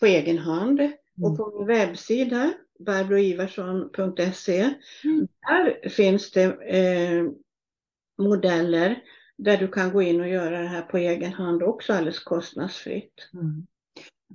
[0.00, 0.80] på egen hand.
[1.22, 1.36] Och mm.
[1.36, 2.52] på min webbsida,
[2.86, 4.60] barbroivarsson.se,
[5.04, 5.28] mm.
[5.48, 7.24] där finns det eh,
[8.18, 9.02] modeller
[9.38, 13.30] där du kan gå in och göra det här på egen hand också alldeles kostnadsfritt.
[13.34, 13.66] Mm.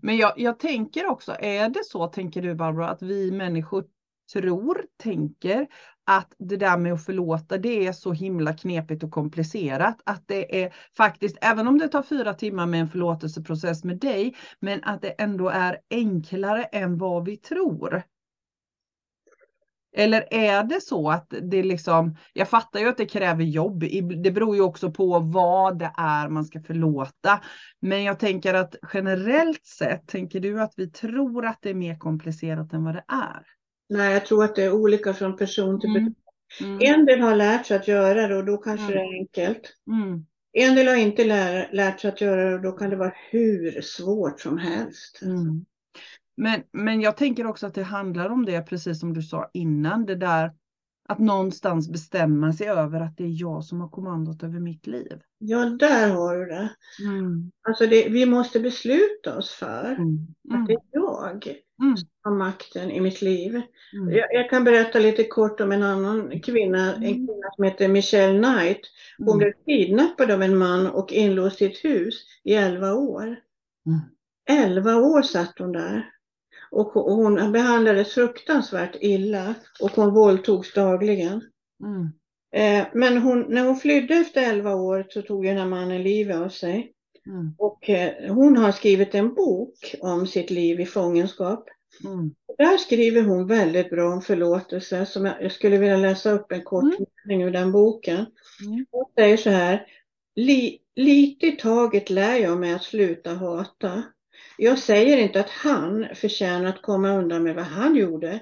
[0.02, 3.86] Men jag, jag tänker också, är det så, tänker du Barbara, att vi människor
[4.34, 5.68] tror, tänker
[6.04, 10.02] att det där med att förlåta, det är så himla knepigt och komplicerat.
[10.06, 14.36] Att det är faktiskt, även om det tar fyra timmar med en förlåtelseprocess med dig,
[14.60, 18.04] men att det ändå är enklare än vad vi tror.
[19.94, 23.84] Eller är det så att det liksom, jag fattar ju att det kräver jobb,
[24.24, 27.42] det beror ju också på vad det är man ska förlåta.
[27.80, 31.98] Men jag tänker att generellt sett, tänker du att vi tror att det är mer
[31.98, 33.46] komplicerat än vad det är?
[33.90, 36.02] Nej, jag tror att det är olika från person till person.
[36.02, 36.16] Mm.
[36.60, 36.80] Mm.
[36.82, 38.96] En del har lärt sig att göra det och då kanske mm.
[38.96, 39.78] det är enkelt.
[39.88, 40.26] Mm.
[40.54, 43.14] En del har inte lär, lärt sig att göra det och då kan det vara
[43.32, 45.22] hur svårt som helst.
[45.22, 45.66] Mm.
[46.38, 50.06] Men, men jag tänker också att det handlar om det, precis som du sa innan,
[50.06, 50.52] det där
[51.12, 55.22] att någonstans bestämma sig över att det är jag som har kommandot över mitt liv.
[55.38, 56.70] Ja, där har du det.
[57.06, 57.52] Mm.
[57.68, 60.28] Alltså det, vi måste besluta oss för mm.
[60.50, 60.62] Mm.
[60.62, 61.48] att det är jag
[61.82, 61.98] mm.
[61.98, 63.62] som har makten i mitt liv.
[63.94, 64.16] Mm.
[64.16, 67.14] Jag, jag, kan berätta lite kort om en annan kvinna, en mm.
[67.14, 68.82] kvinna som heter Michelle Knight.
[69.18, 73.40] Hon blev kidnappad av en man och inlåst i ett hus i 11 år.
[74.50, 76.12] 11 år satt hon där.
[76.72, 81.42] Och hon behandlades fruktansvärt illa och hon våldtogs dagligen.
[81.84, 82.12] Mm.
[82.54, 86.38] Eh, men hon, när hon flydde efter 11 år så tog den här mannen livet
[86.38, 86.94] av sig.
[87.28, 87.56] Mm.
[87.58, 91.66] Och eh, hon har skrivit en bok om sitt liv i fångenskap.
[92.06, 92.32] Mm.
[92.58, 96.64] Där skriver hon väldigt bra om förlåtelse som jag, jag skulle vilja läsa upp en
[96.64, 97.06] kort mm.
[97.26, 98.26] mening ur den boken.
[98.66, 98.86] Mm.
[98.92, 99.86] Hon säger så här.
[100.96, 104.04] Lite i taget lär jag mig att sluta hata.
[104.64, 108.40] Jag säger inte att han förtjänar att komma undan med vad han gjorde.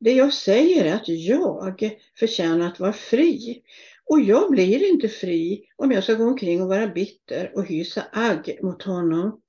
[0.00, 3.62] Det jag säger är att jag förtjänar att vara fri.
[4.10, 8.04] Och jag blir inte fri om jag ska gå omkring och vara bitter och hysa
[8.12, 9.40] agg mot honom.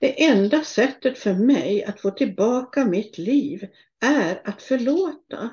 [0.00, 3.66] Det enda sättet för mig att få tillbaka mitt liv
[4.04, 5.50] är att förlåta.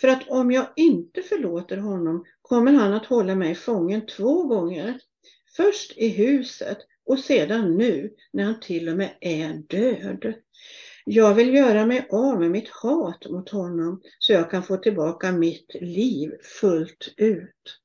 [0.00, 5.00] För att om jag inte förlåter honom kommer han att hålla mig fången två gånger.
[5.56, 10.34] Först i huset och sedan nu när han till och med är död.
[11.04, 15.32] Jag vill göra mig av med mitt hat mot honom så jag kan få tillbaka
[15.32, 17.80] mitt liv fullt ut.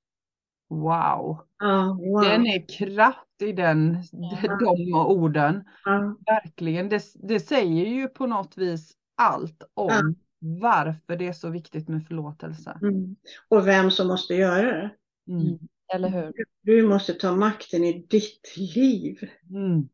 [0.70, 1.38] Wow.
[1.58, 2.24] Ah, wow.
[2.24, 4.58] Den är kraft i den, ja.
[4.60, 5.64] de orden.
[5.86, 6.16] Ja.
[6.26, 6.90] Verkligen.
[6.90, 12.08] Det, det säger ju på något vis allt om varför det är så viktigt med
[12.08, 12.80] förlåtelse.
[12.82, 13.16] Mm.
[13.50, 14.90] Och vem som måste göra det.
[15.28, 15.60] Mm.
[15.94, 16.34] Eller hur?
[16.62, 19.30] Du måste ta makten i ditt liv.
[19.50, 19.88] Mm.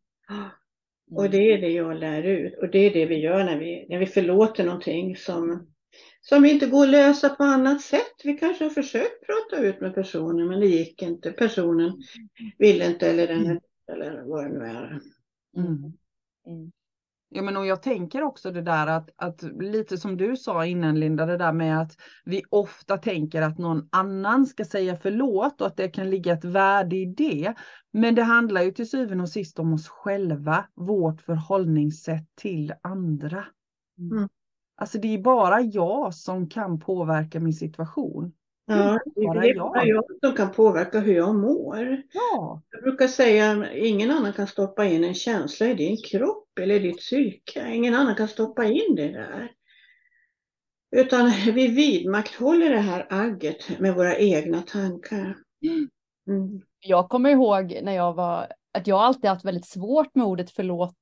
[1.11, 2.57] Och det är det jag lär ut.
[2.57, 5.67] Och det är det vi gör när vi, när vi förlåter någonting som,
[6.21, 8.21] som inte går att lösa på annat sätt.
[8.23, 11.31] Vi kanske har försökt prata ut med personen men det gick inte.
[11.31, 11.91] Personen
[12.57, 13.59] ville inte eller den
[13.91, 15.01] eller vad det nu är.
[15.57, 15.93] Mm.
[16.47, 16.71] Mm.
[17.29, 20.99] Ja, men och jag tänker också det där att, att lite som du sa innan
[20.99, 21.91] Linda, det där med att
[22.25, 26.45] vi ofta tänker att någon annan ska säga förlåt och att det kan ligga ett
[26.45, 27.53] värde i det.
[27.93, 33.45] Men det handlar ju till syvende och sist om oss själva, vårt förhållningssätt till andra.
[33.99, 34.29] Mm.
[34.75, 38.33] Alltså det är bara jag som kan påverka min situation.
[38.65, 39.71] Ja, det är jag.
[39.71, 42.01] bara jag som kan påverka hur jag mår.
[42.13, 46.79] Ja, Jag brukar säga ingen annan kan stoppa in en känsla i din kropp eller
[46.79, 47.73] ditt psyke.
[47.73, 49.51] Ingen annan kan stoppa in det där.
[50.95, 55.37] Utan vi vidmakthåller det här agget med våra egna tankar.
[56.27, 56.61] Mm.
[56.79, 60.93] Jag kommer ihåg när jag var, att jag alltid haft väldigt svårt med ordet förlåt,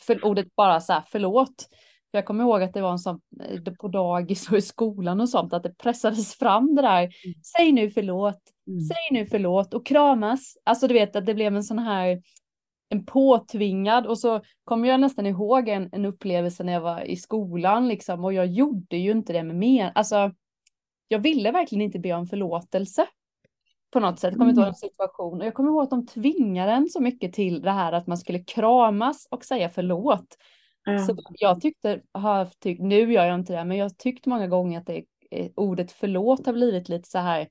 [0.00, 1.68] för ordet bara så här förlåt.
[2.10, 5.20] För jag kommer ihåg att det var en sån, eh, på dagis och i skolan
[5.20, 7.08] och sånt, att det pressades fram det där,
[7.56, 8.80] säg nu förlåt, Mm.
[8.80, 10.56] säg nu förlåt och kramas.
[10.64, 12.22] Alltså du vet att det blev en sån här,
[12.88, 17.16] en påtvingad och så kommer jag nästan ihåg en, en upplevelse när jag var i
[17.16, 20.32] skolan liksom och jag gjorde ju inte det med mer, alltså
[21.08, 23.06] jag ville verkligen inte be om förlåtelse
[23.92, 24.30] på något sätt.
[24.30, 25.40] Jag kommer inte ihåg en situation.
[25.40, 28.18] Och jag kommer ihåg att de tvingade en så mycket till det här att man
[28.18, 30.36] skulle kramas och säga förlåt.
[30.84, 30.98] Ja.
[30.98, 34.78] Så jag tyckte, har tyckt, nu gör jag inte det, men jag tyckt många gånger
[34.80, 37.48] att det, eh, ordet förlåt har blivit lite så här,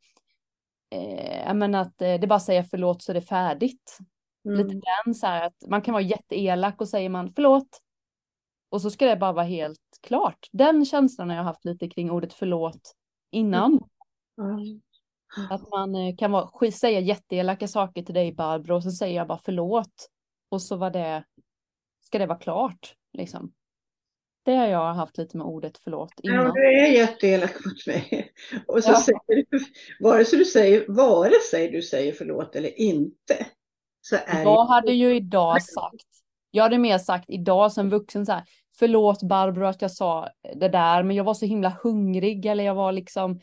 [0.91, 3.97] eh, jag menar att eh, det bara säger förlåt så är det färdigt.
[4.45, 4.81] Lite Mm.
[5.05, 7.81] den så här att man kan vara jätteelak och säger man förlåt.
[8.69, 10.49] Och så ska det bara vara helt klart.
[10.51, 12.95] Den känslan har jag haft lite kring ordet förlåt
[13.31, 13.79] innan.
[14.35, 14.59] Ja.
[15.49, 19.27] Att man eh, kan vara, säga jätteelaka saker till dig Barbro och så säger jag
[19.27, 20.09] bara förlåt.
[20.49, 21.23] Och så var det,
[22.01, 23.53] ska det vara klart liksom.
[24.45, 26.53] Det har jag haft lite med ordet förlåt Ja, innan.
[26.53, 28.31] du är jätteelak mot mig.
[28.67, 29.01] Och så Ja.
[29.01, 29.59] säger du,
[29.99, 33.47] vare sig du säger, vare sig du säger förlåt eller inte,
[34.09, 36.05] så är Jag det hade ju idag sagt,
[36.51, 38.43] jag hade mer sagt idag som vuxen så här,
[38.79, 42.75] förlåt Barbro att jag sa det där, men jag var så himla hungrig eller jag
[42.75, 43.39] var liksom,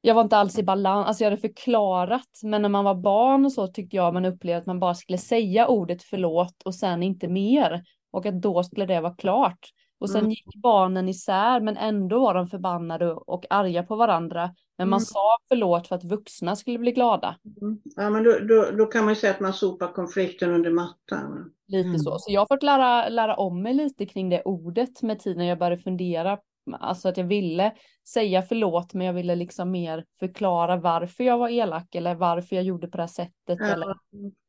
[0.00, 3.44] jag var inte alls i balans, alltså jag hade förklarat, men när man var barn
[3.44, 7.02] och så tyckte jag man upplevde att man bara skulle säga ordet förlåt och sen
[7.02, 9.68] inte mer och att då skulle det vara klart.
[9.98, 10.30] Och sen Mm.
[10.30, 14.54] gick barnen isär, men ändå var de förbannade och arga på varandra.
[14.78, 15.04] Men man Mm.
[15.04, 17.36] sa förlåt för att vuxna skulle bli glada.
[17.60, 17.80] Mm.
[17.96, 21.52] Ja, men då, då, då kan man ju säga att man sopar konflikten under mattan.
[21.66, 21.98] Lite Mm.
[21.98, 22.18] så.
[22.18, 25.58] Så jag har fått lära, lära om mig lite kring det ordet med tiden jag
[25.58, 26.38] började fundera.
[26.80, 27.72] Alltså att jag ville
[28.08, 32.64] säga förlåt men jag ville liksom mer förklara varför jag var elak eller varför jag
[32.64, 33.60] gjorde på det här sättet.
[33.60, 33.94] Eller, Ja,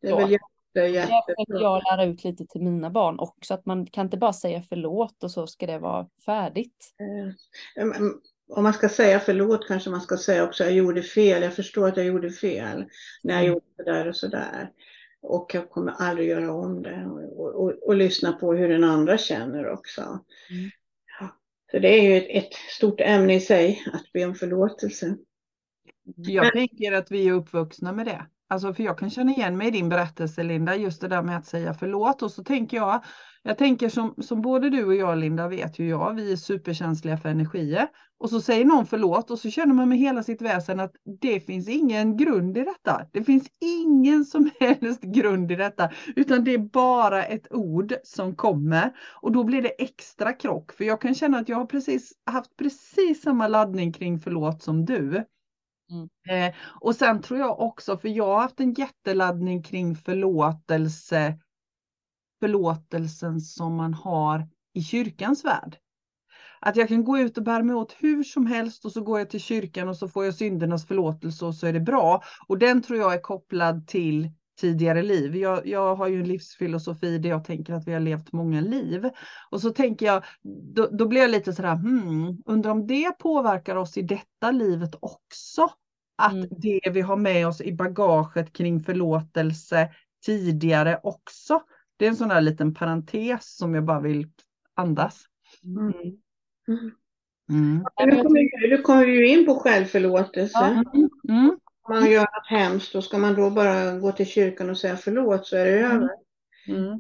[0.02, 0.18] det är så.
[0.18, 1.62] väl jätte, det jättebra.
[1.62, 3.54] jag lära ut lite till mina barn också.
[3.54, 6.94] Att man kan inte bara säga förlåt och så ska det vara färdigt.
[8.50, 11.44] Om man ska säga förlåt kanske man ska säga också jag gjorde fel.
[11.44, 12.86] Jag förstår att jag gjorde fel
[13.24, 13.54] när jag Mm.
[13.54, 14.70] gjorde det där och så där.
[15.22, 17.06] Och jag kommer aldrig göra om det.
[17.06, 20.02] Och, och, och lyssna på hur den andra känner också.
[20.02, 20.70] Mm.
[21.20, 21.38] Ja.
[21.72, 25.16] Så det är ju ett, ett stort ämne i sig att be om förlåtelse.
[26.16, 28.26] Jag tänker att vi är uppvuxna med det.
[28.48, 31.38] Alltså för jag kan känna igen mig i din berättelse Linda, just det där med
[31.38, 32.22] att säga förlåt.
[32.22, 33.04] Och så tänker jag,
[33.48, 37.18] jag tänker som, som både du och jag Linda vet ju jag, vi är superkänsliga
[37.18, 37.88] för energier.
[38.18, 41.40] Och så säger någon förlåt och så känner man med hela sitt väsen att det
[41.40, 43.02] finns ingen grund i detta.
[43.12, 48.36] Det finns ingen som helst grund i detta, utan det är bara ett ord som
[48.36, 48.92] kommer.
[49.22, 52.58] Och då blir det extra krock, för jag kan känna att jag har precis haft
[52.58, 55.26] precis samma laddning kring förlåt som du.
[56.30, 61.40] Eh, och sen tror jag också, för jag har haft en jätteladdning kring förlåtelse,
[62.40, 65.78] förlåtelsen som man har i kyrkans värld.
[66.60, 69.20] Att jag kan gå ut och bära mig åt hur som helst och så går
[69.20, 72.24] jag till kyrkan och så får jag syndernas förlåtelse och så är det bra.
[72.48, 74.30] Och den tror jag är kopplad till
[74.62, 75.36] tidigare liv.
[75.36, 79.10] Jag, jag har ju en livsfilosofi där jag tänker att vi har levt många liv.
[79.52, 80.24] Och så tänker jag,
[80.76, 84.96] då, då blir jag lite sådär, hmm, undrar om det påverkar oss i detta livet
[85.00, 85.70] också?
[86.18, 86.48] Att Mm.
[86.52, 89.90] det vi har med oss i bagaget kring förlåtelse
[90.26, 91.62] tidigare också.
[91.98, 94.28] Det är en sån där liten parentes som jag bara vill
[94.74, 95.26] andas.
[95.64, 95.94] Mm.
[96.68, 96.92] Mm.
[97.50, 97.86] Mm.
[98.06, 100.84] Nu kommer, nu kommer vi ju in på självförlåtelse.
[101.30, 101.50] Mm.
[101.82, 104.98] Om man gör något hemskt, då ska man då bara gå till kyrkan och säga
[104.98, 105.92] förlåt så är det Mm.
[105.98, 106.10] över.
[106.68, 107.00] Mm.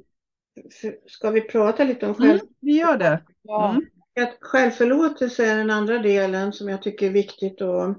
[1.07, 2.27] Ska vi prata lite om Mm.
[2.27, 2.39] själv...
[2.59, 3.23] Vi gör det.
[3.41, 3.69] Ja.
[3.69, 3.85] Mm.
[4.19, 7.97] Att självförlåtelse är den andra delen som jag tycker är viktigt att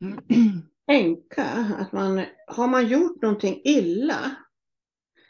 [0.00, 0.62] Mm.
[0.86, 1.44] tänka.
[1.78, 4.36] Att man, har man gjort någonting illa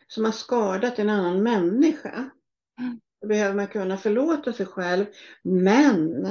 [0.09, 2.31] som har skadat en annan människa,
[3.21, 5.07] då behöver man kunna förlåta sig själv.
[5.43, 6.23] Men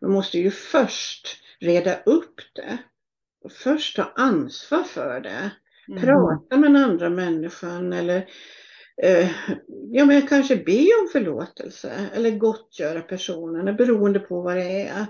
[0.00, 1.26] man måste ju först
[1.60, 2.78] reda upp det.
[3.44, 5.50] Och först ta ansvar för det.
[5.88, 6.02] Mm.
[6.02, 8.28] Prata med den andra människan eller
[9.02, 9.30] eh,
[9.90, 15.06] ja, men kanske be om förlåtelse eller gottgöra personen, beroende på vad det är.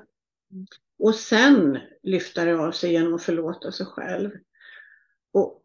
[0.98, 4.30] Och sen lyfta det av sig genom att förlåta sig själv.
[5.32, 5.59] Och, och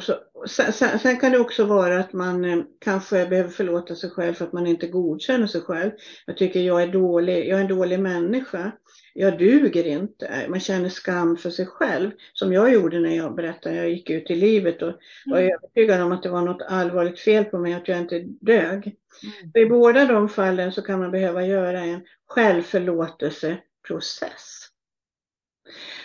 [0.00, 0.14] så,
[0.46, 4.44] sen, sen, kan det också vara att man eh, kanske behöver förlåta sig själv för
[4.44, 5.90] att man inte godkänner sig själv.
[6.26, 8.72] Jag tycker jag är dålig, jag är en dålig människa.
[9.14, 10.46] Jag duger inte.
[10.48, 12.10] Man känner skam för sig själv.
[12.32, 14.92] Som jag gjorde när jag berättade, jag gick ut i livet och
[15.26, 15.54] var mm.
[15.54, 18.96] övertygad om att det var något allvarligt fel på mig, att jag inte dög.
[19.22, 19.34] Mm.
[19.54, 24.61] I båda de fallen så kan man behöva göra en självförlåtelseprocess.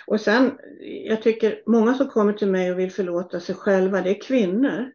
[0.08, 0.60] Och sen,
[1.06, 4.92] jag tycker många som kommer till mig och vill förlåta sig själva, det är kvinnor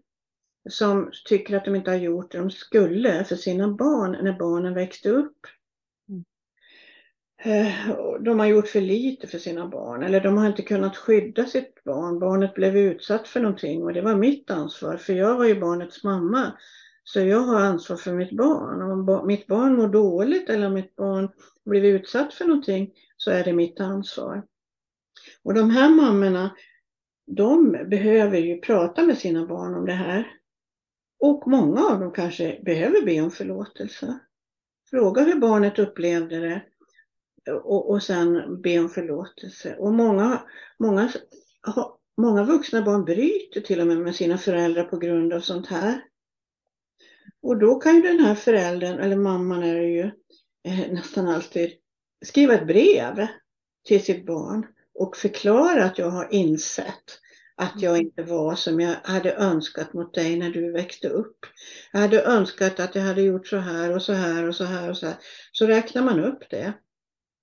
[0.71, 4.75] som tycker att de inte har gjort det de skulle för sina barn när barnen
[4.75, 5.37] växte upp.
[6.09, 6.25] Mm.
[8.25, 11.85] De har gjort för lite för sina barn eller de har inte kunnat skydda sitt
[11.85, 12.19] barn.
[12.19, 16.05] Barnet blev utsatt för någonting och det var mitt ansvar för jag var ju barnets
[16.05, 16.53] mamma.
[17.05, 18.83] Så jag har ansvar för mitt barn.
[18.83, 21.29] Om mitt barn mår dåligt eller om mitt barn
[21.65, 24.43] blir utsatt för någonting så är det mitt ansvar.
[25.45, 26.57] Och de här mammorna,
[27.27, 30.37] de behöver ju prata med sina barn om det här.
[31.21, 34.19] Och många av dem kanske behöver be om förlåtelse.
[34.91, 36.63] Fråga hur barnet upplevde det
[37.51, 39.77] och, och sen be om förlåtelse.
[39.79, 40.43] Och många,
[40.79, 41.11] många,
[42.17, 46.05] många vuxna barn bryter till och med med sina föräldrar på grund av sånt här.
[47.43, 50.11] Och då kan ju den här föräldern, eller mamman är det ju
[50.69, 51.73] eh, nästan alltid,
[52.25, 53.27] skriva ett brev
[53.85, 57.19] till sitt barn och förklara att jag har insett
[57.57, 61.39] att jag inte var som jag hade önskat mot dig när du växte upp.
[61.93, 64.91] Jag hade önskat att jag hade gjort så här och så här och så här
[64.91, 65.17] och så här.
[65.53, 66.73] Så räknar man upp det.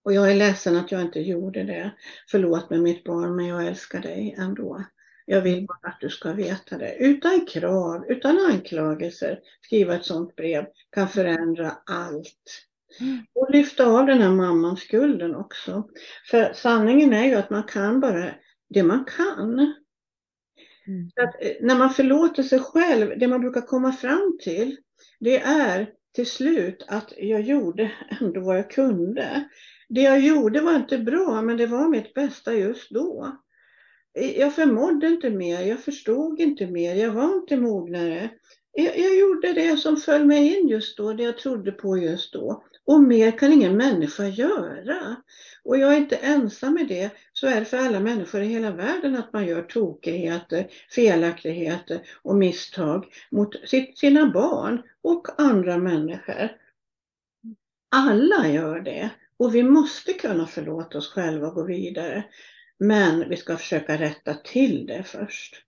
[0.03, 1.91] Och jag är ledsen att jag inte gjorde det.
[2.31, 4.83] Förlåt mig mitt barn, men jag älskar dig ändå.
[5.25, 6.95] Jag vill bara att du ska veta det.
[6.95, 12.68] Utan krav, utan anklagelser, skriva ett sådant brev kan förändra allt.
[13.35, 15.87] Och lyfta av den här mamman skulden också.
[16.31, 18.31] För sanningen är ju att man kan bara
[18.69, 19.59] det man kan.
[20.87, 21.09] Mm.
[21.21, 24.77] Att eh, när man förlåter sig själv, det man brukar komma fram till,
[25.19, 29.49] det är till slut att jag gjorde ändå vad jag kunde.
[29.89, 33.37] Det jag gjorde var inte bra, men det var mitt bästa just då.
[34.35, 38.29] Jag förmådde inte mer, jag förstod inte mer, jag var inte mognare.
[38.71, 42.33] Jag, jag gjorde det som föll mig in just då, det jag trodde på just
[42.33, 42.63] då.
[42.85, 45.15] Och mer kan ingen människa göra.
[45.63, 48.71] Och jag är inte ensam med det, så är det för alla människor i hela
[48.71, 53.55] världen att man gör tokigheter, felaktigheter och misstag mot
[53.95, 56.51] sina barn och andra människor.
[57.91, 62.23] Alla gör det och vi måste kunna förlåta oss själva och gå vidare.
[62.79, 65.65] Men vi ska försöka rätta till det först.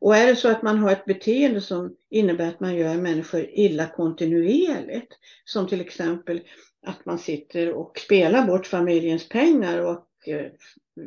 [0.00, 3.46] Och är det så att man har ett beteende som innebär att man gör människor
[3.50, 5.12] illa kontinuerligt,
[5.44, 6.40] som till exempel
[6.86, 10.46] att man sitter och spelar bort familjens pengar och eh,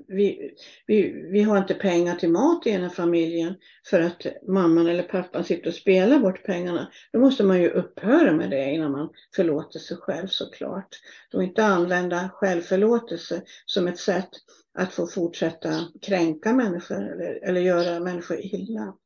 [0.07, 0.51] vi,
[0.87, 3.55] vi, vi har inte pengar till mat i ena familjen
[3.89, 6.91] för att mamman eller pappan sitter och spelar bort pengarna.
[7.13, 10.87] Då måste man ju upphöra med det innan man förlåter sig själv såklart.
[11.31, 14.29] Då inte använda självförlåtelse som ett sätt
[14.73, 18.97] att få fortsätta kränka människor eller, eller göra människor illa.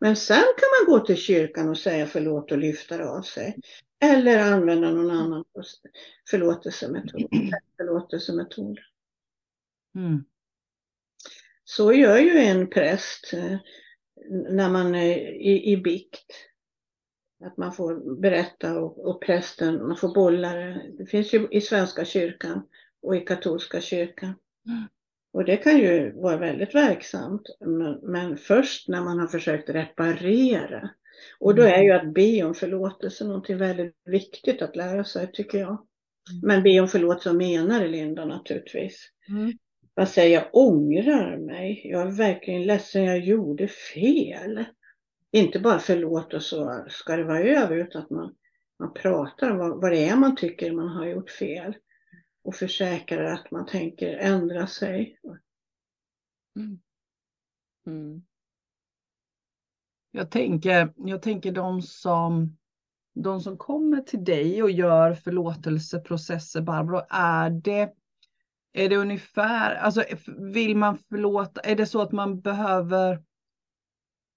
[0.00, 3.56] Men sen kan man gå till kyrkan och säga förlåt och lyfta det av sig.
[4.04, 5.44] Eller använda någon annan
[6.30, 7.28] förlåtelsemetod.
[7.76, 8.78] förlåtelsemetod.
[9.94, 10.24] Mm.
[11.64, 13.56] Så gör ju en präst eh,
[14.30, 16.32] när man är i, i bikt.
[17.44, 20.92] Att man får berätta och, och prästen, man får bolla det.
[20.98, 22.68] Det finns ju i Svenska kyrkan
[23.02, 24.34] och i katolska kyrkan.
[25.32, 27.42] Och det kan ju vara väldigt verksamt,
[28.02, 30.90] men, först när man har försökt reparera.
[31.40, 35.58] Och då är ju att be om förlåtelse någonting väldigt viktigt att lära sig, tycker
[35.58, 35.68] jag.
[35.68, 36.40] Mm.
[36.42, 39.10] Men be om förlåtelse, vad menar Linda naturligtvis?
[39.28, 39.52] Mm.
[39.94, 41.80] Jag säger, jag ångrar mig.
[41.84, 44.64] Jag är verkligen ledsen, jag gjorde fel.
[45.32, 48.34] Inte bara förlåt och så ska det vara över, utan att man,
[48.78, 51.74] man pratar om vad, vad det är man tycker man har gjort fel
[52.46, 55.18] och försäkrar att man tänker ändra sig.
[56.56, 56.78] Mm.
[57.86, 58.22] Mm.
[60.10, 62.56] Jag, tänker, jag tänker de som,
[63.14, 67.92] de som kommer till dig och gör förlåtelseprocesser, Barbro, är det,
[68.72, 70.04] är det ungefär, alltså
[70.54, 73.22] vill man förlåta, är det så att man behöver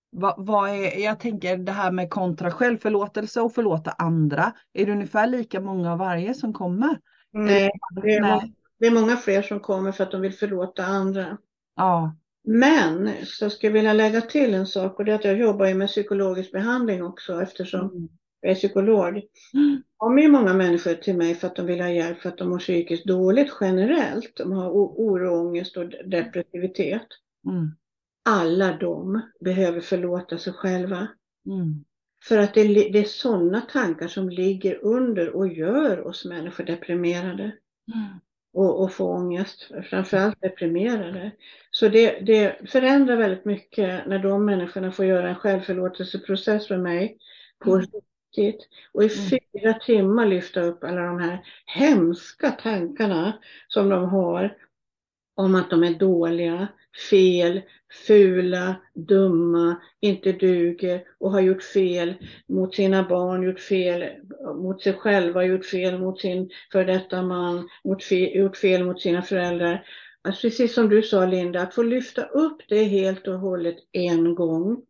[0.10, 4.54] vad, vad, är, jag tänker det här med kontra självförlåtelse och förlåta andra.
[4.74, 7.00] Är det ungefär lika många av varje som kommer?
[7.32, 7.72] Nej,
[8.04, 8.32] det är, Nej.
[8.32, 8.50] Många,
[8.80, 11.38] det är många fler som kommer för att de vill förlåta andra.
[11.76, 12.16] Ja.
[12.44, 15.66] Men så skulle jag vilja lägga till en sak och det är att jag jobbar
[15.66, 18.10] ju med psykologisk behandling också eftersom Mm.
[18.42, 19.14] jag är psykolog.
[19.16, 19.24] Det
[19.98, 22.50] kommer ju många människor till mig för att de vill ha hjälp för att de
[22.50, 24.32] mår psykiskt dåligt generellt.
[24.38, 27.08] De har oro, ångest och depressivitet.
[27.48, 27.72] Mm.
[28.30, 31.08] Alla de behöver förlåta sig själva.
[31.46, 31.86] Mm.
[32.24, 37.44] För att det, det är sådana tankar som ligger under och gör oss människor deprimerade
[37.96, 38.20] Mm.
[38.54, 41.32] och, och får ångest, framförallt deprimerade.
[41.72, 47.18] Så det, det förändrar väldigt mycket när de människorna får göra en självförlåtelseprocess med mig
[47.64, 47.86] på Mm.
[47.86, 49.40] riktigt och i Mm.
[49.54, 53.34] fyra timmar lyfta upp alla de här hemska tankarna
[53.68, 54.58] som de har
[55.40, 56.68] om att de är dåliga,
[57.10, 57.62] fel,
[58.08, 62.14] fula, dumma, inte duger och har gjort fel
[62.48, 64.04] mot sina barn, gjort fel
[64.56, 69.22] mot sig själva, gjort fel mot sin för detta man, mot gjort fel mot sina
[69.22, 69.86] föräldrar.
[70.22, 74.36] Alltså precis som du sa Linda, att få lyfta upp det helt och hållet en
[74.36, 74.82] gång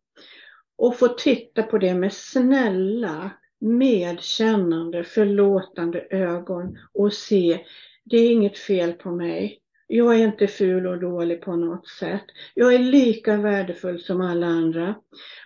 [0.78, 3.30] och få titta på det med snälla,
[3.60, 7.60] medkännande, förlåtande ögon och se,
[8.04, 9.60] det är inget fel på mig.
[9.92, 12.24] Jag är inte ful och dålig på något sätt.
[12.54, 14.94] Jag är lika värdefull som alla andra.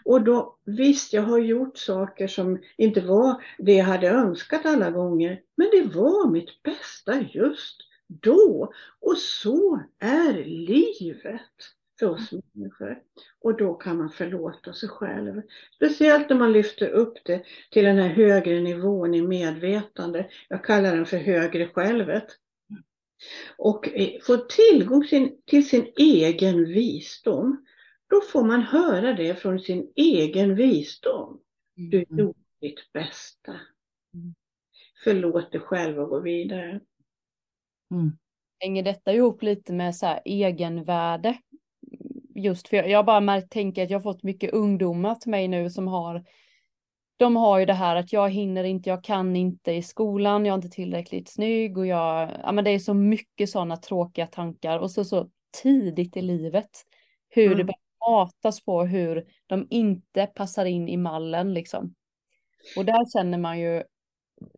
[0.05, 4.90] Och då, visst, jag har gjort saker som inte var det jag hade önskat alla
[4.90, 7.76] gånger, men det var mitt bästa just
[8.07, 8.72] då.
[9.01, 11.40] Och så är livet
[11.99, 12.99] för oss människor.
[13.40, 15.42] Och då kan man förlåta sig själv.
[15.76, 20.26] Speciellt när man lyfter upp det till den här högre nivån i medvetande.
[20.49, 22.26] Jag kallar den för högre självet.
[23.59, 25.05] Och eh, får tillgång
[25.47, 27.64] till sin egen visdom.
[28.11, 31.41] Då får man höra det från sin egen visdom.
[31.75, 32.18] Du Mm.
[32.18, 33.61] gjorde ditt bästa.
[35.05, 36.81] Förlåt dig själv och gå vidare.
[37.91, 38.11] Mm.
[38.59, 41.39] Hänger detta ihop lite med så här egenvärde?
[42.35, 45.49] Just för jag, jag bara märkt, tänker att jag har fått mycket ungdomar till mig
[45.49, 46.25] nu som har
[47.17, 50.53] de har ju det här att jag hinner inte, jag kan inte i skolan, jag
[50.53, 54.79] är inte tillräckligt snygg och jag, ja men det är så mycket sådana tråkiga tankar
[54.79, 55.29] och så så
[55.62, 56.71] tidigt i livet.
[57.29, 57.67] Hur det Mm.
[57.67, 57.77] bara
[58.11, 61.95] matas på hur de inte passar in i mallen liksom.
[62.77, 63.83] Och där känner man ju,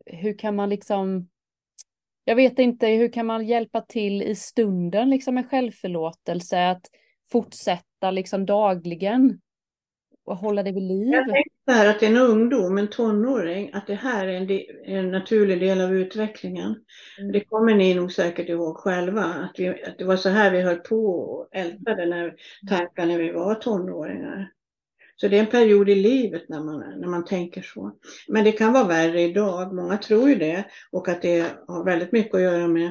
[0.07, 1.29] hur kan man liksom,
[2.25, 6.87] jag vet inte, hur kan man hjälpa till i stunden liksom med självförlåtelse, att
[7.33, 9.41] fortsätta liksom dagligen
[10.27, 11.09] och hålla det vid liv.
[11.09, 14.61] Jag tänkte att en ungdom, en tonåring, att det här är en,
[14.97, 16.75] en naturlig del av utvecklingen.
[17.19, 17.33] Mm.
[17.33, 20.61] Det kommer ni nog säkert ihåg själva, att, vi, att det var så här vi
[20.61, 22.35] höll på och ältade när,
[22.69, 24.53] tankar när vi var tonåringar.
[25.17, 27.93] Så det är en period i livet när man, när man tänker så.
[28.29, 32.13] Men det kan vara värre idag, många tror ju det, och att det har väldigt
[32.13, 32.91] mycket att göra med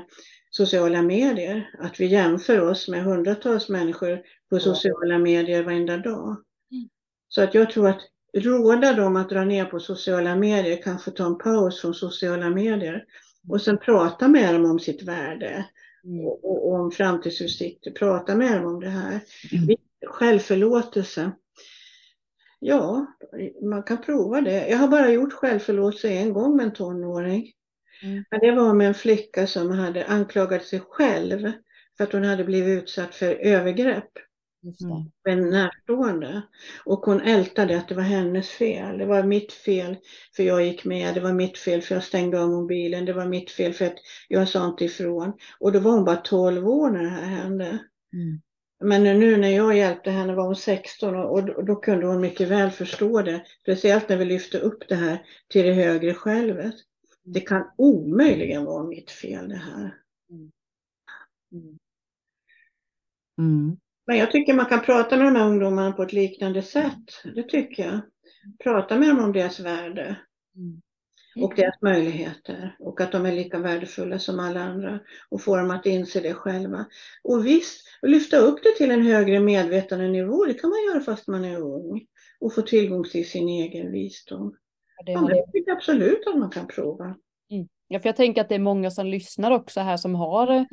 [0.49, 1.69] sociala medier.
[1.79, 6.37] Att vi jämför oss med hundratals människor på sociala medier varenda dag.
[7.35, 8.01] Så att jag tror att
[8.33, 13.03] råda dem att dra ner på sociala medier, kanske ta en paus från sociala medier
[13.49, 15.65] och sen prata med dem om sitt värde
[16.05, 16.25] Mm.
[16.25, 17.91] och, och, och om framtidsutsikter.
[17.91, 19.19] Prata med dem om det här.
[19.51, 19.75] Mm.
[20.07, 21.31] Självförlåtelse.
[22.59, 23.05] Ja,
[23.69, 24.67] man kan prova det.
[24.67, 27.51] Jag har bara gjort självförlåtelse en gång med en tonåring.
[28.03, 28.23] Mm.
[28.31, 31.51] Men det var med en flicka som hade anklagat sig själv
[31.97, 34.11] för att hon hade blivit utsatt för övergrepp.
[34.65, 35.11] Mm.
[35.29, 36.41] en närstående.
[36.85, 38.97] Och hon ältade att det var hennes fel.
[38.97, 39.97] Det var mitt fel
[40.35, 41.13] för jag gick med.
[41.15, 43.05] Det var mitt fel för jag stängde av mobilen.
[43.05, 43.95] Det var mitt fel för att
[44.27, 45.33] jag sa inte ifrån.
[45.59, 47.65] Och då var hon bara 12 år när det här hände.
[48.13, 48.41] Mm.
[48.83, 52.21] Men nu när jag hjälpte henne var hon 16 och, och då- då kunde hon
[52.21, 53.45] mycket väl förstå det.
[53.61, 56.75] Speciellt när vi lyfte upp det här till det högre självet.
[57.23, 59.97] Det kan omöjligen vara mitt fel det här.
[63.39, 63.77] Mm.
[64.07, 64.17] Mm.
[64.17, 67.21] Men jag tycker man kan prata med de här ungdomarna på ett liknande sätt.
[67.35, 67.99] Det tycker jag.
[68.63, 70.15] Prata med dem om deras värde
[70.55, 71.45] Mm.
[71.45, 74.99] och deras möjligheter och att de är lika värdefulla som alla andra
[75.29, 76.85] och få dem att inse det själva.
[77.23, 81.45] Och visst, lyfta upp det till en högre medvetandenivå, det kan man göra fast man
[81.45, 82.05] är ung
[82.39, 84.55] och få tillgång till sin egen visdom.
[84.97, 87.15] Ja, det Ja, det tycker jag absolut att man kan prova.
[87.87, 90.65] Ja, för jag tänker att det är många som lyssnar också här som har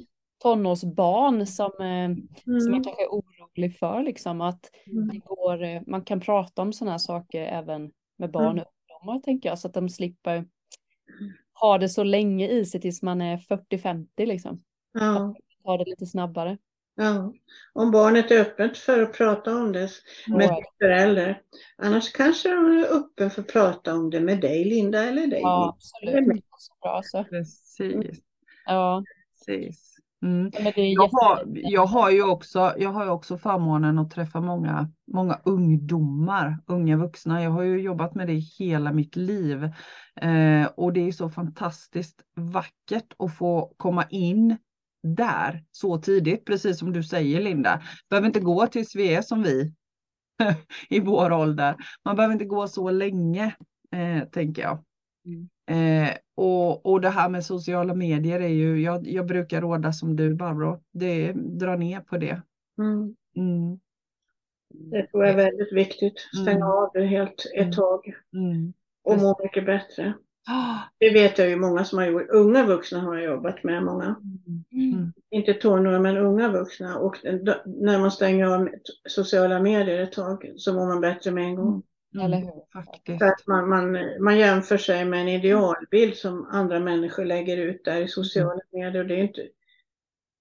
[0.43, 2.09] tonårsbarn som, eh,
[2.45, 2.85] som man Mm.
[2.85, 5.09] kanske är orolig för liksom att Mm.
[5.09, 8.67] det går, eh, man kan prata om sådana här saker även med barn och
[9.01, 10.45] ungdomar tänker jag så att de slipper
[11.61, 14.63] ha det så länge i sig tills man är 40-50 liksom.
[14.93, 15.35] Ja,
[15.65, 16.59] Ta det lite snabbare.
[16.95, 17.33] ja.
[17.73, 19.89] Om barnet är öppet för att prata om det
[20.29, 21.43] med sin förälder.
[21.77, 25.41] Annars kanske de är öppen för att prata om det med dig Linda eller dig.
[25.41, 26.15] Ja, absolut.
[26.15, 27.25] Det är så bra så.
[27.25, 28.21] Precis.
[28.67, 29.05] Ja,
[29.47, 29.92] Precis.
[30.23, 30.51] Mm.
[30.75, 36.59] Jag har, jag har ju också, jag har också förmånen att träffa många, många ungdomar,
[36.67, 37.43] unga vuxna.
[37.43, 39.65] Jag har ju jobbat med det hela mitt liv.
[40.21, 44.57] Eh, och det är så fantastiskt vackert att få komma in
[45.03, 47.83] där så tidigt, precis som du säger Linda.
[48.11, 49.75] Behöver inte gå tills vi är som vi
[50.89, 51.77] i vår ålder.
[52.05, 53.55] Man behöver inte gå så länge,
[53.93, 54.85] eh, tänker jag.
[55.27, 55.49] Mm.
[55.73, 60.17] Eh, och, och det här med sociala medier är ju, jag, jag brukar råda som
[60.17, 62.43] du Barbro, det dra ner på det.
[62.79, 63.15] Mm.
[63.37, 63.79] Mm,
[64.71, 66.19] Det tror jag är väldigt viktigt.
[66.43, 66.69] Stänga Mm.
[66.69, 67.69] av det helt Mm.
[67.69, 68.73] ett tag mm.
[69.05, 70.15] och må mycket bättre.
[70.51, 72.31] Ah, Det vet jag ju många som har gjort.
[72.31, 74.17] Unga vuxna har jag jobbat med, många.
[74.73, 75.13] Mm.
[75.31, 76.99] Inte tonåringar, men unga vuxna.
[76.99, 77.17] Och
[77.65, 78.69] när man stänger av
[79.09, 81.83] sociala medier ett tag så mår man bättre med en gång.
[82.15, 82.83] Eller mm, hur?
[82.83, 83.23] faktiskt.
[83.23, 88.01] Att man, man, man jämför sig med en idealbild som andra människor lägger ut där
[88.01, 89.03] i sociala medier.
[89.03, 89.49] Och det är inte,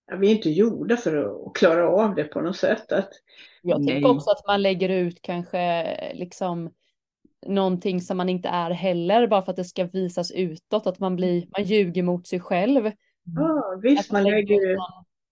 [0.07, 2.91] ja, vi är inte gjorda för att, klara av det på något sätt.
[2.91, 3.09] Att,
[3.61, 3.93] Jag Nej.
[3.93, 6.71] tänker också att man lägger ut kanske liksom
[7.47, 11.15] någonting som man inte är heller bara för att det ska visas utåt, att man
[11.15, 12.91] blir, man ljuger mot sig själv.
[13.35, 14.79] ja, visst, Att man lägger ut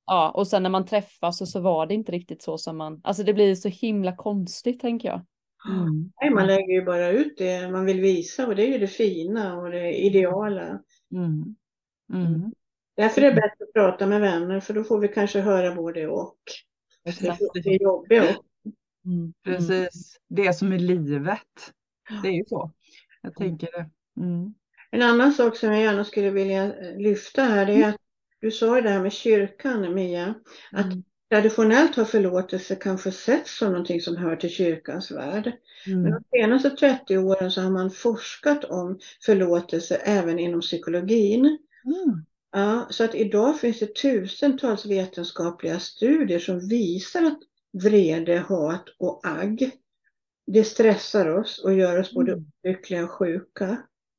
[0.06, 3.02] Ja, och sen när man träffas och så var det inte riktigt så som man,
[3.04, 5.22] alltså det blir så himla konstigt tänker jag.
[5.68, 8.78] Mm, Nej, man lägger ju bara ut det man vill visa och det är ju
[8.78, 10.82] det fina och det ideala.
[11.16, 11.56] mm,
[12.14, 12.52] mm.
[12.96, 16.08] Därför är det bättre att prata med vänner för då får vi kanske höra både
[16.08, 16.38] och.
[17.06, 17.42] Exakt.
[17.54, 18.46] Det är jobbigt och
[19.06, 19.16] Mm.
[19.16, 19.34] Mm.
[19.44, 21.74] Precis, det som är livet.
[22.24, 22.72] Det är ju så.
[23.22, 23.90] Jag tänker det.
[24.22, 24.54] Mm.
[24.92, 27.98] En annan sak som jag gärna skulle vilja eh, lyfta här är att
[28.40, 30.36] du sa det här med kyrkan Mia,
[30.72, 31.04] att Mm.
[31.30, 35.52] Traditionellt har förlåtelse kanske setts som någonting som hör till kyrkans värld.
[35.86, 36.12] Men Mm.
[36.12, 41.46] de senaste 30 åren så har man forskat om förlåtelse även inom psykologin.
[41.86, 42.26] Mm.
[42.52, 47.40] Ja, så att idag finns det tusentals vetenskapliga studier som visar att
[47.84, 49.72] vrede, hat och agg,
[50.48, 52.46] det stressar oss och gör oss både Mm.
[52.64, 53.78] lyckliga och sjuka.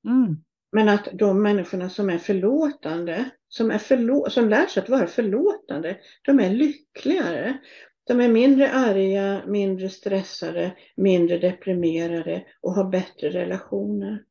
[0.08, 0.36] Mm.
[0.72, 5.06] Men att de människorna som är förlåtande, som, är förlå som lär sig att vara
[5.06, 7.58] förlåtande, de är lyckligare.
[8.06, 14.22] De är mindre arga, mindre stressade, mindre deprimerade och har bättre relationer.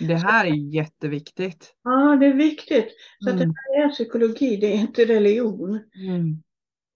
[0.00, 1.74] Det här är jätteviktigt.
[1.84, 2.88] Ja, det är viktigt.
[3.24, 3.54] Så att det Mm.
[3.56, 5.80] här är psykologi, det är inte religion.
[6.08, 6.42] Mm.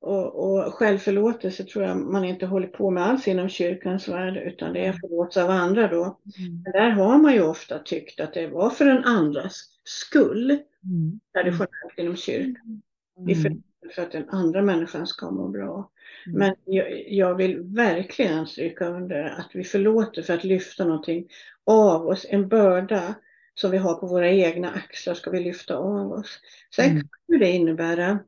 [0.01, 4.73] Och, och självförlåtelse tror jag man inte håller på med alls inom kyrkans värld, utan
[4.73, 6.03] det är förlåtelse av andra då.
[6.39, 6.63] Mm.
[6.63, 10.51] Men där har man ju ofta tyckt att det var för en andras skull,
[10.85, 11.21] Mm.
[11.33, 12.83] traditionellt inom kyrkan.
[13.27, 13.63] Vi Mm.
[13.95, 15.91] för att den andra människan ska må bra.
[16.27, 16.39] Mm.
[16.39, 21.29] Men jag, jag vill verkligen stryka under att vi förlåter för att lyfta någonting
[21.67, 23.15] av oss, en börda
[23.55, 26.41] som vi har på våra egna axlar ska vi lyfta av oss.
[26.75, 27.03] Sen Mm.
[27.29, 28.19] kan det innebära,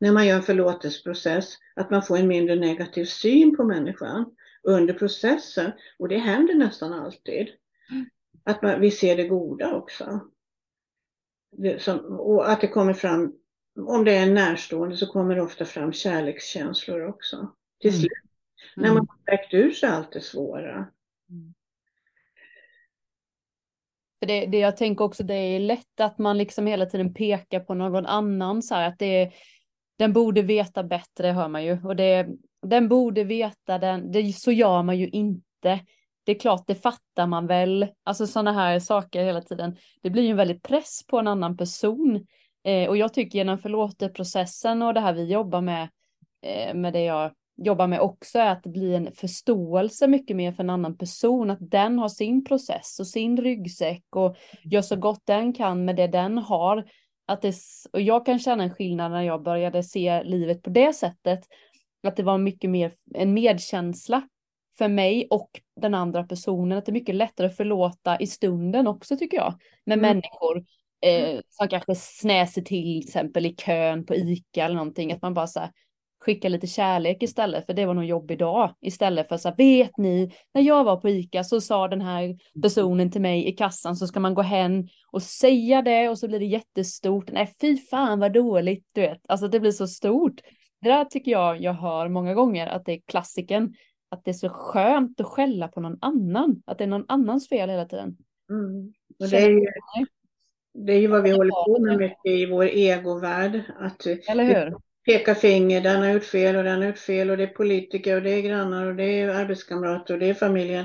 [0.00, 4.94] när man gör en förlåtelseprocess, att man får en mindre negativ syn på människan under
[4.94, 5.72] processen.
[5.98, 7.48] Och det händer nästan alltid.
[8.44, 10.20] Att man, vi ser det goda också.
[11.78, 13.34] Som, och att det kommer fram,
[13.86, 17.52] om det är en närstående så kommer det ofta fram kärlekskänslor också.
[17.80, 18.00] Till Mm.
[18.00, 18.12] slut,
[18.76, 20.86] när man har väckt ur sig allt det svåra.
[24.20, 27.60] För det, det jag tänker också, det är lätt att man liksom hela tiden pekar
[27.60, 29.32] på någon annan så här att det är,
[29.98, 32.28] den borde veta bättre hör man ju och det,
[32.62, 35.80] den borde veta den, det, så gör man ju inte.
[36.30, 39.76] Det är klart, det fattar man väl, alltså sådana här saker hela tiden.
[40.02, 42.26] Det blir ju en väldigt press på en annan person
[42.64, 45.88] eh, och jag tycker genom förlåtelseprocessen och det här vi jobbar med,
[46.42, 50.52] eh, med det jag jobbar med också är att det blir en förståelse mycket mer
[50.52, 54.96] för en annan person, att den har sin process och sin ryggsäck och gör så
[54.96, 56.88] gott den kan med det den har.
[57.26, 57.54] Att det,
[57.92, 61.40] och jag kan känna en skillnad när jag började se livet på det sättet,
[62.06, 64.22] att det var mycket mer en medkänsla
[64.80, 65.50] för mig och
[65.80, 69.54] den andra personen, att det är mycket lättare att förlåta i stunden också tycker jag,
[69.86, 70.08] med Mm.
[70.10, 70.64] människor
[71.06, 75.34] eh, som kanske snäser till, till exempel i kön på ICA eller någonting, att man
[75.34, 75.70] bara så här,
[76.24, 78.74] skicka lite kärlek istället, för det var nog jobbig dag.
[78.80, 82.36] Istället för så här, vet ni, när jag var på ICA så sa den här
[82.62, 86.28] personen till mig i kassan så ska man gå hem och säga det och så
[86.28, 87.30] blir det jättestort.
[87.32, 89.20] Nej, fy fan vad dåligt, du vet.
[89.28, 90.40] Alltså det blir så stort.
[90.82, 93.74] Det där tycker jag jag hör många gånger att det är klassiken.
[94.10, 96.62] Att det är så skönt att skälla på någon annan.
[96.66, 98.16] Att det är någon annans fel hela tiden.
[98.50, 98.92] Mm.
[99.18, 99.66] Och det, är ju,
[100.74, 103.62] det är ju vad vi håller på med mycket i vår egovärld.
[103.78, 104.76] Att Eller hur?
[105.04, 108.16] peka finger, den har gjort fel och den har gjort fel och det är politiker
[108.16, 110.84] och det är grannar och det är arbetskamrater och det är familjen.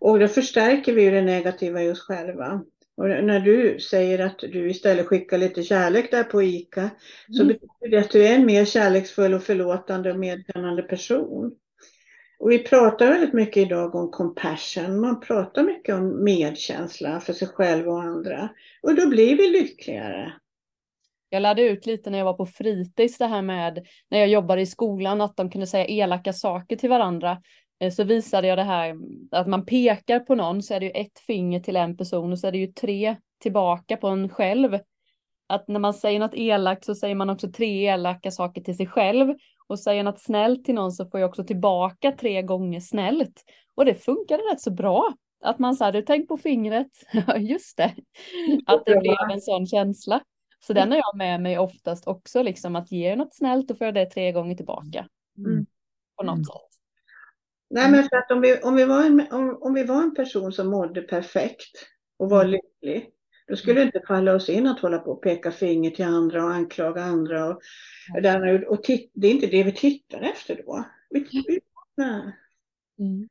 [0.00, 2.62] Och då förstärker vi ju det negativa i oss själva.
[2.96, 6.90] Och när du säger att du istället skickar lite kärlek där på ICA
[7.30, 7.48] så Mm.
[7.48, 11.54] betyder det att du är en mer kärleksfull och förlåtande och medkännande person.
[12.38, 15.00] Och vi pratar väldigt mycket idag om compassion.
[15.00, 18.48] Man pratar mycket om medkänsla för sig själv och andra.
[18.82, 20.32] Och då blir vi lyckligare.
[21.28, 24.60] Jag lärde ut lite när jag var på fritids det här med när jag jobbade
[24.60, 27.42] i skolan att de kunde säga elaka saker till varandra.
[27.80, 28.96] Eh, så visade jag det här
[29.30, 32.38] att man pekar på någon så är det ju ett finger till en person och
[32.38, 34.78] så är det ju tre tillbaka på en själv.
[35.48, 38.86] Att när man säger något elakt så säger man också tre elaka saker till sig
[38.86, 39.34] själv
[39.66, 43.44] och säger något snällt till någon så får jag också tillbaka tre gånger snällt.
[43.74, 45.14] Och det funkade rätt så bra.
[45.44, 46.90] Att man sa, du tänk på fingret,
[47.38, 47.94] just det.
[48.66, 50.20] Att det blev en sån känsla.
[50.66, 53.84] Så den har jag med mig oftast också, liksom att ge något snällt och får
[53.84, 55.08] jag det tre gånger tillbaka.
[55.38, 55.66] Mm.
[56.16, 56.44] På något Mm.
[56.44, 56.62] sätt.
[57.70, 60.14] Nej, men för att om vi, om, vi var en, om, om vi var en
[60.14, 61.86] person som mådde perfekt
[62.18, 63.10] och var lycklig,
[63.48, 66.44] då skulle det inte falla oss in att hålla på och peka finger till andra
[66.44, 67.46] och anklaga andra.
[67.46, 67.60] Och,
[68.54, 70.84] och, och titt, det är inte det vi tittar efter då.
[71.10, 71.60] Vi, vi,
[71.96, 72.36] nej.
[72.98, 73.28] Mm.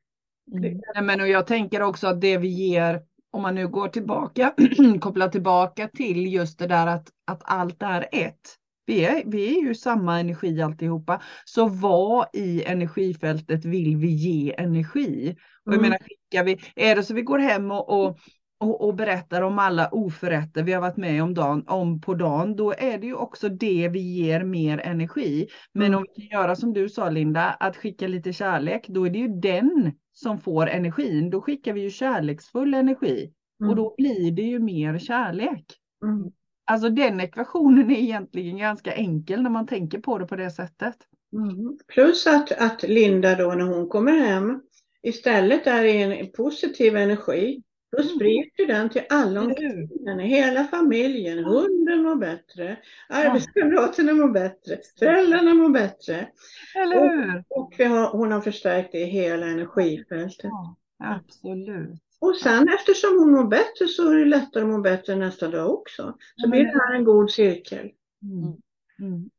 [0.52, 0.80] Mm.
[0.94, 4.54] Nej, men och jag tänker också att det vi ger, om man nu går tillbaka,
[5.00, 8.56] kopplar tillbaka till just det där att, att allt är ett.
[8.86, 11.22] Vi är, vi är ju samma energi alltihopa.
[11.44, 15.36] Så vad i energifältet vill vi ge energi?
[15.64, 15.82] Och jag Mm.
[15.82, 18.18] menar, skickar vi, är det så vi går hem och, och,
[18.60, 22.56] och, och berättar om alla oförrätter vi har varit med om, dagen, om på dagen,
[22.56, 25.48] då är det ju också det vi ger mer energi.
[25.74, 25.98] Men Mm.
[25.98, 29.18] om vi kan göra som du sa Linda, att skicka lite kärlek, då är det
[29.18, 31.30] ju den som får energin.
[31.30, 33.76] Då skickar vi ju kärleksfull energi och Mm.
[33.76, 35.64] då blir det ju mer kärlek.
[36.04, 36.30] Mm.
[36.64, 40.94] Alltså den ekvationen är egentligen ganska enkel när man tänker på det på det sättet.
[41.32, 41.78] Mm.
[41.94, 44.60] Plus att, att Linda då när hon kommer hem
[45.02, 47.62] istället är i en positiv energi.
[47.92, 48.08] Då Mm.
[48.08, 49.88] sprider den till alla omkring
[50.20, 51.44] hela familjen.
[51.44, 52.76] Hunden mår bättre,
[53.08, 56.28] arbetskamraterna mår bättre, föräldrarna mår bättre.
[56.76, 57.44] Eller hur?
[57.48, 60.50] Och vi har, hon har förstärkt det i hela energifältet.
[60.50, 61.90] Ja, absolut.
[62.20, 65.70] Och sen eftersom hon mår bättre så är det lättare att må bättre nästa dag
[65.70, 66.16] också.
[66.36, 67.90] Så blir det här en god cirkel.
[68.22, 68.56] Mm.
[68.98, 69.30] Mm.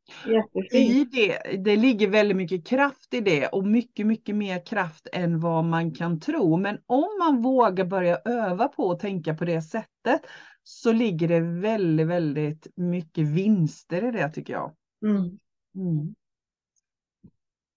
[0.72, 5.40] I det, det ligger väldigt mycket kraft i det och mycket, mycket mer kraft än
[5.40, 6.56] vad man kan tro.
[6.56, 10.20] Men om man vågar börja öva på att tänka på det sättet
[10.62, 14.74] så ligger det väldigt, väldigt mycket vinster i det tycker jag.
[15.02, 15.38] Mm.
[15.74, 16.14] Mm.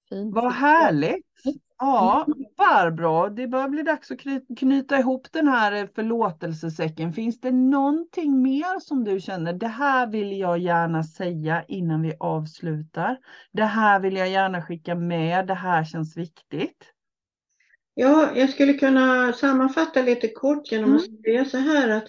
[0.09, 0.36] Fint.
[0.36, 1.25] Vad härligt!
[1.82, 2.27] Ja,
[2.57, 7.13] Barbro, det börjar bli dags att kny- knyta ihop den här eh, förlåtelsesäcken.
[7.13, 12.13] Finns det någonting mer som du känner, det här vill jag gärna säga innan vi
[12.19, 13.17] avslutar.
[13.51, 16.93] Det här vill jag gärna skicka med, det här känns viktigt.
[17.93, 21.21] Ja, jag skulle kunna sammanfatta lite kort genom att Mm.
[21.23, 22.07] säga så här att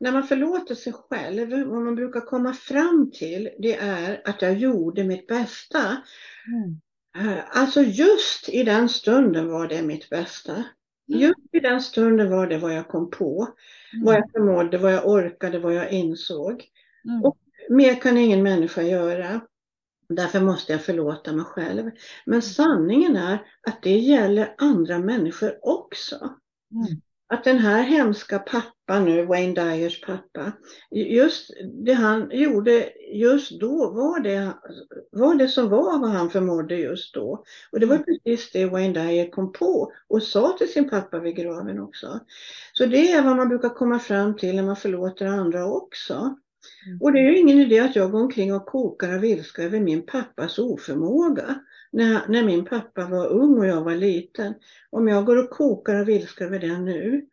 [0.00, 4.54] när man förlåter sig själv, vad man brukar komma fram till, det är att jag
[4.58, 5.78] gjorde mitt bästa.
[5.78, 6.91] Eh,
[7.50, 10.64] Alltså just i den stunden var det mitt bästa.
[11.06, 13.48] Just i den stunden var det vad jag kom på,
[14.02, 16.64] vad jag förmådde, vad jag orkade, vad jag insåg.
[17.04, 17.24] Mm.
[17.24, 17.38] Och
[17.70, 19.40] mer kan ingen människa göra.
[20.08, 21.90] Därför måste jag förlåta mig själv.
[22.26, 26.16] Men sanningen är att det gäller andra människor också.
[26.74, 27.00] Mm.
[27.28, 30.52] Att den här hemska pappan nu, Wayne Dyers pappa,
[30.90, 31.50] just
[31.84, 34.52] det han gjorde just då var det,
[35.10, 37.44] var det som var vad han förmådde just då.
[37.72, 41.36] Och det var precis det Wayne Dyer kom på och sa till sin pappa vid
[41.36, 42.20] graven också.
[42.72, 46.36] Så det är vad man brukar komma fram till när man förlåter andra också.
[47.00, 49.80] Och det är ju ingen idé att jag går omkring och kokar av ilska över
[49.80, 51.60] min pappas oförmåga.
[51.92, 54.54] När, när min pappa var ung och jag var liten.
[54.90, 57.26] Om jag går och kokar av ilska över det nu.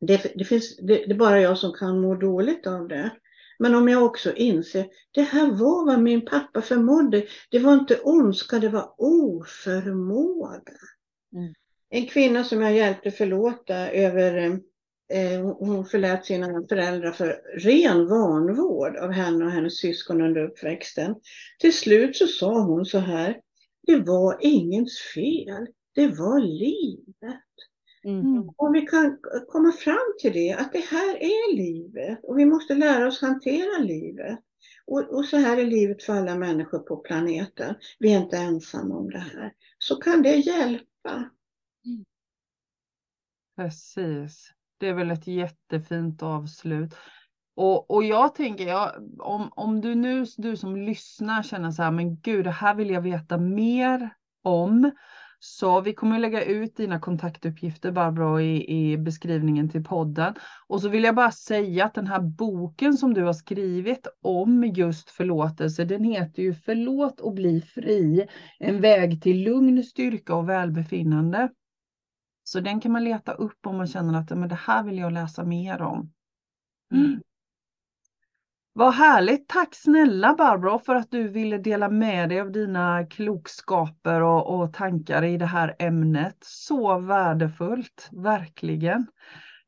[0.00, 3.10] Det, det, finns, det, det är bara jag som kan må dåligt av det.
[3.58, 7.26] Men om jag också inser, det här var vad min pappa förmådde.
[7.50, 10.72] Det var inte ondska, det var oförmåga.
[11.32, 11.54] Mm.
[11.90, 14.60] En kvinna som jag hjälpte förlåta över
[15.12, 21.14] eh, hon förlät sina föräldrar för ren vanvård av henne och hennes syskon under uppväxten.
[21.58, 23.40] Till slut så sa hon så här,
[23.86, 27.44] det var ingens fel, det var livet.
[28.04, 28.48] Mm.
[28.56, 32.74] Och vi kan komma fram till det, att det här är livet och vi måste
[32.74, 34.38] lära oss hantera livet.
[34.86, 37.74] Och, och så här är livet för alla människor på planeten.
[37.98, 39.52] Vi är inte ensamma om det här.
[39.78, 41.30] Så kan det hjälpa.
[43.56, 44.52] Precis.
[44.78, 46.94] Det är väl ett jättefint avslut.
[47.54, 51.90] Och, och jag tänker, ja, om, om du nu, du som lyssnar känner så här,
[51.90, 54.90] men gud, det här vill jag veta mer om.
[55.42, 60.34] Så vi kommer lägga ut dina kontaktuppgifter Barbro i, i beskrivningen till podden.
[60.66, 64.64] Och så vill jag bara säga att den här boken som du har skrivit om
[64.64, 68.26] just förlåtelse, den heter ju Förlåt och bli fri.
[68.58, 71.48] En väg till lugn, styrka och välbefinnande.
[72.44, 75.12] Så den kan man leta upp om man känner att men det här vill jag
[75.12, 76.12] läsa mer om.
[76.92, 77.20] Mm.
[78.80, 79.48] Vad härligt!
[79.48, 84.72] Tack snälla Barbro för att du ville dela med dig av dina klokskaper och, och
[84.72, 86.36] tankar i det här ämnet.
[86.40, 89.06] Så värdefullt, verkligen.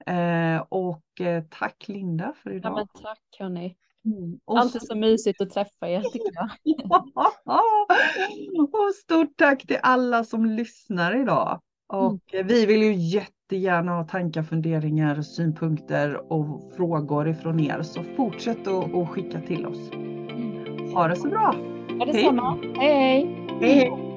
[0.07, 2.73] Eh, och eh, tack Linda för idag.
[2.73, 3.77] Ja, men tack hörni.
[4.05, 4.39] Mm.
[4.45, 6.51] Alltid så mysigt att träffa er tycker jag.
[8.73, 11.61] och stort tack till alla som lyssnar idag.
[11.89, 12.47] Och mm.
[12.47, 12.93] vi vill ju
[13.53, 17.83] jättegärna ha tankar, funderingar, synpunkter och frågor ifrån er.
[17.83, 19.93] Så fortsätt att skicka till oss.
[19.93, 20.95] Mm.
[20.95, 21.55] Ha det så bra!
[21.99, 22.59] Ha detsamma.
[22.77, 22.97] hej!
[22.97, 23.29] hej.
[23.61, 24.12] hej, hej.